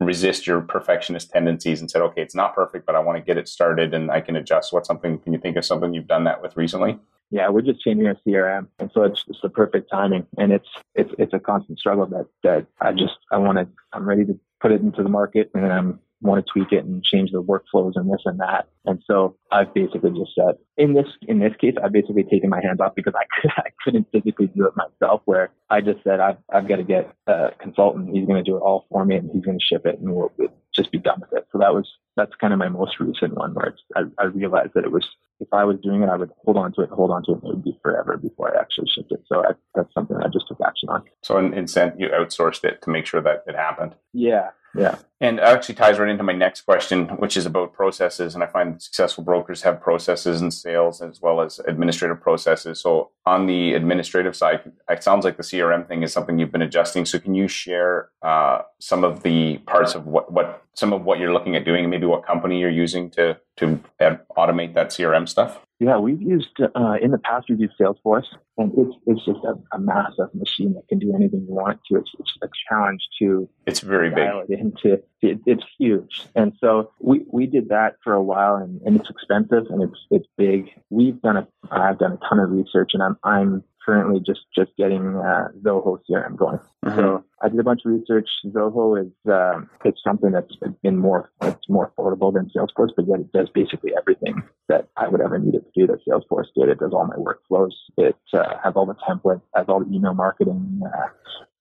resist 0.00 0.46
your 0.46 0.60
perfectionist 0.60 1.30
tendencies 1.30 1.80
and 1.80 1.90
said, 1.90 2.02
okay, 2.02 2.22
it's 2.22 2.34
not 2.34 2.54
perfect, 2.54 2.86
but 2.86 2.94
I 2.94 3.00
want 3.00 3.18
to 3.18 3.24
get 3.24 3.36
it 3.36 3.48
started 3.48 3.94
and 3.94 4.10
I 4.10 4.20
can 4.20 4.36
adjust. 4.36 4.72
What's 4.72 4.88
something? 4.88 5.18
Can 5.18 5.32
you 5.32 5.38
think 5.38 5.56
of 5.56 5.64
something 5.64 5.94
you've 5.94 6.06
done 6.06 6.24
that 6.24 6.42
with 6.42 6.56
recently? 6.56 6.98
yeah, 7.30 7.48
we're 7.48 7.62
just 7.62 7.80
changing 7.80 8.06
our 8.06 8.16
CRM, 8.26 8.68
and 8.78 8.90
so 8.94 9.02
it's 9.02 9.24
it's 9.26 9.40
the 9.42 9.48
perfect 9.48 9.90
timing, 9.90 10.26
and 10.38 10.52
it's 10.52 10.68
it's 10.94 11.12
it's 11.18 11.34
a 11.34 11.40
constant 11.40 11.78
struggle 11.78 12.06
that 12.06 12.26
that 12.44 12.66
I 12.80 12.92
just 12.92 13.18
I 13.32 13.38
want 13.38 13.58
to 13.58 13.66
I'm 13.92 14.08
ready 14.08 14.24
to 14.26 14.38
put 14.60 14.70
it 14.70 14.80
into 14.80 15.02
the 15.02 15.08
market, 15.08 15.50
and 15.54 15.72
I'm 15.72 16.00
want 16.20 16.44
to 16.44 16.52
tweak 16.52 16.72
it 16.72 16.84
and 16.84 17.04
change 17.04 17.30
the 17.30 17.42
workflows 17.42 17.92
and 17.94 18.10
this 18.10 18.22
and 18.24 18.40
that. 18.40 18.68
And 18.84 19.02
so 19.06 19.36
I've 19.52 19.72
basically 19.74 20.10
just 20.10 20.34
said 20.34 20.56
in 20.76 20.94
this 20.94 21.06
in 21.28 21.38
this 21.38 21.52
case 21.60 21.74
I've 21.82 21.92
basically 21.92 22.24
taken 22.24 22.50
my 22.50 22.60
hands 22.62 22.80
off 22.80 22.94
because 22.94 23.14
I 23.14 23.24
could, 23.40 23.50
I 23.56 23.70
couldn't 23.84 24.08
physically 24.12 24.46
do 24.46 24.66
it 24.66 24.74
myself. 24.76 25.22
Where 25.24 25.50
I 25.70 25.80
just 25.80 26.02
said 26.04 26.20
I've 26.20 26.38
I've 26.52 26.68
got 26.68 26.76
to 26.76 26.84
get 26.84 27.14
a 27.26 27.50
consultant. 27.60 28.14
He's 28.14 28.26
going 28.26 28.42
to 28.42 28.50
do 28.50 28.56
it 28.56 28.60
all 28.60 28.86
for 28.90 29.04
me 29.04 29.16
and 29.16 29.30
he's 29.32 29.44
going 29.44 29.58
to 29.58 29.64
ship 29.64 29.86
it 29.86 29.98
and 29.98 30.12
we'll, 30.12 30.32
we'll 30.38 30.52
just 30.74 30.92
be 30.92 30.98
done 30.98 31.20
with 31.20 31.32
it. 31.32 31.46
So 31.52 31.58
that 31.58 31.74
was 31.74 31.88
that's 32.16 32.34
kind 32.40 32.52
of 32.52 32.58
my 32.58 32.68
most 32.68 32.98
recent 32.98 33.34
one 33.34 33.54
where 33.54 33.74
I, 33.94 34.02
I 34.18 34.24
realized 34.24 34.72
that 34.74 34.84
it 34.84 34.92
was 34.92 35.06
if 35.40 35.48
I 35.52 35.64
was 35.64 35.76
doing 35.82 36.02
it, 36.02 36.08
I 36.08 36.16
would 36.16 36.30
hold 36.44 36.56
on 36.56 36.72
to 36.74 36.82
it, 36.82 36.90
hold 36.90 37.10
on 37.10 37.22
to 37.24 37.32
it, 37.32 37.42
and 37.42 37.44
it 37.44 37.54
would 37.56 37.64
be 37.64 37.78
forever 37.82 38.16
before 38.16 38.56
I 38.56 38.60
actually 38.60 38.88
shipped 38.94 39.12
it. 39.12 39.22
So 39.26 39.44
I, 39.44 39.50
that's 39.74 39.92
something 39.92 40.16
I 40.16 40.28
just 40.28 40.48
took 40.48 40.58
action 40.66 40.88
on. 40.88 41.04
So 41.22 41.38
in, 41.38 41.52
in 41.52 41.66
sense, 41.66 41.94
you 41.98 42.08
outsourced 42.08 42.64
it 42.64 42.80
to 42.82 42.90
make 42.90 43.06
sure 43.06 43.20
that 43.20 43.44
it 43.46 43.54
happened. 43.54 43.94
Yeah, 44.14 44.50
yeah. 44.76 44.96
And 45.20 45.40
actually 45.40 45.76
ties 45.76 45.98
right 45.98 46.10
into 46.10 46.22
my 46.22 46.34
next 46.34 46.62
question, 46.62 47.08
which 47.16 47.36
is 47.36 47.46
about 47.46 47.72
processes. 47.72 48.34
And 48.34 48.44
I 48.44 48.46
find 48.46 48.80
successful 48.80 49.24
brokers 49.24 49.62
have 49.62 49.80
processes 49.80 50.42
and 50.42 50.52
sales 50.52 51.00
as 51.00 51.22
well 51.22 51.40
as 51.40 51.58
administrative 51.60 52.20
processes. 52.20 52.80
So 52.80 53.10
on 53.24 53.46
the 53.46 53.74
administrative 53.74 54.36
side, 54.36 54.72
it 54.90 55.02
sounds 55.02 55.24
like 55.24 55.38
the 55.38 55.42
CRM 55.42 55.88
thing 55.88 56.02
is 56.02 56.12
something 56.12 56.38
you've 56.38 56.52
been 56.52 56.62
adjusting. 56.62 57.06
So 57.06 57.18
can 57.18 57.34
you 57.34 57.48
share 57.48 58.10
uh, 58.22 58.62
some 58.78 59.04
of 59.04 59.22
the 59.22 59.58
parts 59.58 59.94
of 59.94 60.06
what, 60.06 60.30
what 60.30 60.62
some 60.74 60.92
of 60.92 61.04
what 61.04 61.18
you're 61.18 61.32
looking 61.32 61.56
at 61.56 61.64
doing 61.64 61.84
and 61.84 61.90
maybe 61.90 62.06
what 62.06 62.24
company 62.26 62.60
you're 62.60 62.70
using 62.70 63.10
to 63.12 63.38
to 63.56 63.80
automate 64.00 64.74
that 64.74 64.88
CRM 64.88 65.26
stuff? 65.26 65.65
Yeah, 65.78 65.98
we've 65.98 66.22
used 66.22 66.58
uh, 66.58 66.94
in 67.02 67.10
the 67.10 67.18
past 67.18 67.46
we've 67.50 67.60
used 67.60 67.74
Salesforce, 67.78 68.24
and 68.56 68.72
it's 68.78 68.96
it's 69.06 69.24
just 69.26 69.40
a, 69.44 69.76
a, 69.76 69.78
massive 69.78 70.34
machine 70.34 70.72
that 70.72 70.88
can 70.88 70.98
do 70.98 71.14
anything 71.14 71.44
you 71.46 71.54
want 71.54 71.74
it 71.74 71.80
to. 71.88 72.00
It's, 72.00 72.10
it's 72.18 72.32
a 72.42 72.48
challenge 72.66 73.02
to 73.18 73.46
it's 73.66 73.80
very 73.80 74.08
big. 74.08 74.26
It 74.48 74.58
into 74.58 75.02
it, 75.20 75.40
it's 75.44 75.64
huge, 75.78 76.26
and 76.34 76.54
so 76.62 76.92
we 76.98 77.26
we 77.30 77.46
did 77.46 77.68
that 77.68 77.96
for 78.02 78.14
a 78.14 78.22
while, 78.22 78.56
and, 78.56 78.80
and 78.86 78.98
it's 78.98 79.10
expensive 79.10 79.66
and 79.68 79.82
it's 79.82 80.06
it's 80.10 80.26
big. 80.38 80.70
We've 80.88 81.20
done 81.20 81.36
a 81.36 81.48
I've 81.70 81.98
done 81.98 82.12
a 82.12 82.28
ton 82.28 82.38
of 82.38 82.50
research, 82.50 82.92
and 82.94 83.02
I'm 83.02 83.18
I'm 83.22 83.62
currently 83.86 84.20
just 84.20 84.40
just 84.54 84.72
getting 84.76 85.16
uh, 85.16 85.48
Zoho 85.62 85.98
CRM 86.10 86.36
going. 86.36 86.58
Mm-hmm. 86.84 86.98
So 86.98 87.24
I 87.40 87.48
did 87.48 87.60
a 87.60 87.62
bunch 87.62 87.82
of 87.84 87.92
research. 87.92 88.28
Zoho 88.46 89.00
is 89.00 89.12
um, 89.30 89.70
it's 89.84 90.00
something 90.02 90.32
that's 90.32 90.54
been 90.82 90.98
more 90.98 91.30
it's 91.42 91.68
more 91.68 91.92
affordable 91.96 92.34
than 92.34 92.50
Salesforce, 92.54 92.90
but 92.96 93.06
yet 93.08 93.20
it 93.20 93.32
does 93.32 93.48
basically 93.54 93.92
everything 93.96 94.42
that 94.68 94.88
I 94.96 95.08
would 95.08 95.20
ever 95.20 95.38
need 95.38 95.54
it 95.54 95.64
to 95.72 95.80
do 95.80 95.86
that 95.86 96.00
Salesforce 96.06 96.46
did. 96.56 96.68
It 96.68 96.80
does 96.80 96.92
all 96.92 97.06
my 97.06 97.16
workflows. 97.16 97.72
It 97.96 98.16
uh, 98.34 98.58
has 98.62 98.74
all 98.74 98.86
the 98.86 98.96
templates, 99.08 99.42
has 99.54 99.66
all 99.68 99.84
the 99.84 99.94
email 99.94 100.14
marketing, 100.14 100.80
uh, 100.84 101.06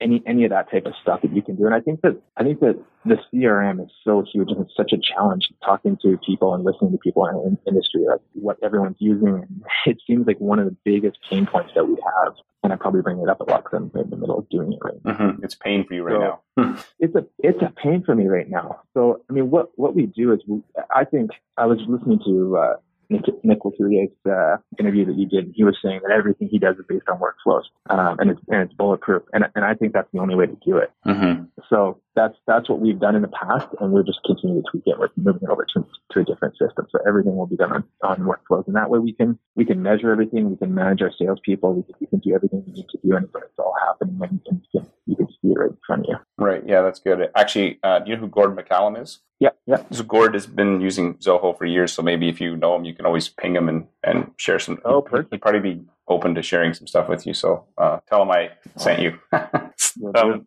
any 0.02 0.22
any 0.26 0.44
of 0.44 0.52
that 0.52 0.70
type 0.70 0.86
of 0.86 0.94
stuff 1.02 1.22
that 1.22 1.34
you 1.34 1.42
can 1.42 1.56
do. 1.56 1.66
And 1.66 1.74
I 1.74 1.80
think 1.80 2.02
that 2.02 2.22
I 2.38 2.44
think 2.44 2.60
that 2.60 2.78
the 3.06 3.18
CRM 3.32 3.84
is 3.84 3.92
so 4.04 4.24
huge 4.32 4.50
and 4.50 4.62
it's 4.62 4.76
such 4.76 4.92
a 4.92 4.98
challenge 4.98 5.50
talking 5.64 5.98
to 6.02 6.18
people 6.26 6.54
and 6.54 6.64
listening 6.64 6.92
to 6.92 6.98
people 6.98 7.26
in 7.28 7.58
industry, 7.68 8.02
like 8.10 8.20
what 8.34 8.58
everyone's 8.64 8.98
using. 9.00 9.48
It 9.86 10.02
seems 10.08 10.26
like 10.26 10.40
one 10.40 10.58
of 10.58 10.66
the 10.66 10.76
biggest 10.84 11.20
pain 11.30 11.46
points 11.46 11.72
that 11.76 11.88
we 11.88 11.94
have. 11.94 12.34
And 12.64 12.74
I 12.74 12.76
probably 12.76 13.04
bring 13.04 13.20
it 13.20 13.30
up 13.30 13.40
a 13.42 13.44
lot 13.44 13.64
because 13.64 13.78
I'm 13.78 14.02
in 14.02 14.10
the 14.10 14.18
middle 14.18 14.40
of 14.40 14.50
doing 14.50 14.74
it 14.74 14.80
right 14.82 14.96
now. 15.06 15.12
Mm-hmm. 15.12 15.44
It's 15.44 15.54
pain 15.54 15.86
for 15.88 15.94
you 15.94 16.02
right 16.02 16.16
so, 16.58 16.64
now. 16.64 16.84
it's 17.00 17.16
a 17.16 17.26
it's 17.38 17.62
a 17.62 17.72
pain 17.76 18.04
for 18.04 18.16
me 18.16 18.26
right 18.26 18.50
now. 18.50 18.82
So 18.96 19.22
I 19.30 19.34
mean, 19.34 19.52
what 19.52 19.70
what 19.76 19.94
we 19.94 20.08
do 20.08 20.34
is 20.34 20.40
we, 20.48 20.64
I 20.94 21.06
think 21.06 21.30
I 21.58 21.68
was 21.68 21.78
listening 21.88 22.20
to 22.26 22.58
uh, 22.58 22.76
Nick, 23.10 23.24
Nick 23.44 23.60
uh, 23.66 24.58
interview 24.80 25.06
that 25.06 25.16
you 25.16 25.28
did, 25.28 25.52
he 25.54 25.64
was 25.64 25.78
saying 25.84 26.02
that 26.04 26.12
everything 26.12 26.48
he 26.50 26.60
does 26.60 26.78
is 26.78 26.86
based 26.88 27.08
on 27.08 27.20
workflows, 27.20 27.64
um, 27.90 28.20
and 28.20 28.32
it's 28.32 28.42
and 28.48 28.62
it's 28.62 28.74
bulletproof. 28.74 29.24
And 29.34 29.46
and 29.56 29.66
I 29.66 29.74
think 29.74 29.94
that's 29.94 30.12
the 30.12 30.20
only 30.20 30.36
way 30.36 30.48
to 30.48 30.58
do 30.66 30.78
it. 30.78 30.92
Mm-hmm. 31.06 31.46
So 31.70 32.02
that's 32.16 32.36
that's 32.48 32.70
what 32.70 32.80
we've 32.80 33.00
done 33.00 33.16
in 33.16 33.22
the 33.22 33.28
past, 33.30 33.68
and 33.80 33.92
we're 33.92 34.04
just 34.04 34.20
continuing 34.26 34.64
to 34.64 34.70
tweak 34.72 34.84
it. 34.88 35.00
We're 35.00 35.10
moving 35.18 35.44
it 35.44 35.50
over 35.50 35.66
to, 35.74 35.86
to 36.12 36.20
a 36.20 36.24
different 36.24 36.58
system, 36.58 36.88
so 36.92 37.00
everything 37.08 37.36
will 37.36 37.48
be 37.48 37.58
done 37.58 37.72
on, 37.72 37.84
on 38.04 38.18
workflows, 38.20 38.68
and 38.68 38.76
that 38.76 38.90
way 38.90 39.00
we 39.00 39.14
can 39.14 39.38
we 39.56 39.66
can 39.66 39.82
measure 39.82 40.12
everything, 40.12 40.50
we 40.50 40.58
can 40.58 40.74
manage 40.74 41.02
our 41.02 41.12
salespeople, 41.18 41.74
we 41.74 41.84
can, 41.84 41.96
we 42.00 42.08
can 42.08 42.20
do 42.20 42.34
everything 42.34 42.64
we 42.66 42.74
need 42.74 42.90
to 42.90 42.98
do, 43.04 43.16
and 43.16 43.26
it's 43.26 43.60
all 43.60 43.76
happening, 43.86 44.20
and, 44.22 44.40
and 44.48 44.62
you, 44.74 44.80
can, 44.80 44.92
you 45.06 45.16
can 45.16 45.28
see 45.28 45.50
it 45.50 45.58
right 45.60 45.72
in 45.72 45.78
front 45.86 46.02
of 46.04 46.08
you. 46.10 46.18
Right. 46.38 46.55
Yeah, 46.66 46.82
that's 46.82 47.00
good. 47.00 47.30
Actually, 47.36 47.80
uh, 47.84 48.00
do 48.00 48.10
you 48.10 48.16
know 48.16 48.22
who 48.22 48.28
Gordon 48.28 48.58
McCallum 48.58 49.02
is? 49.02 49.20
Yeah, 49.40 49.50
yeah. 49.68 49.84
So 49.92 50.04
Gord 50.04 50.34
has 50.34 50.48
been 50.48 50.82
using 50.82 51.16
Zoho 51.16 51.58
for 51.58 51.66
years, 51.66 51.94
so 51.94 52.02
maybe 52.02 52.30
if 52.30 52.42
you 52.42 52.56
know 52.56 52.76
him, 52.76 52.86
you 52.86 52.94
can 52.94 53.06
always 53.06 53.30
ping 53.30 53.56
him 53.56 53.70
and, 53.70 53.88
and 54.04 54.32
share 54.38 54.60
some. 54.60 54.80
Oh, 54.86 55.02
perfect. 55.02 55.34
He'd 55.34 55.42
probably 55.42 55.60
be 55.76 55.82
open 56.08 56.34
to 56.36 56.42
sharing 56.42 56.74
some 56.74 56.88
stuff 56.88 57.08
with 57.10 57.28
you. 57.28 57.34
So 57.34 57.66
uh, 57.78 58.00
tell 58.10 58.22
him 58.22 58.32
I 58.32 58.52
sent 58.78 59.02
you. 59.02 59.20
um, 60.16 60.46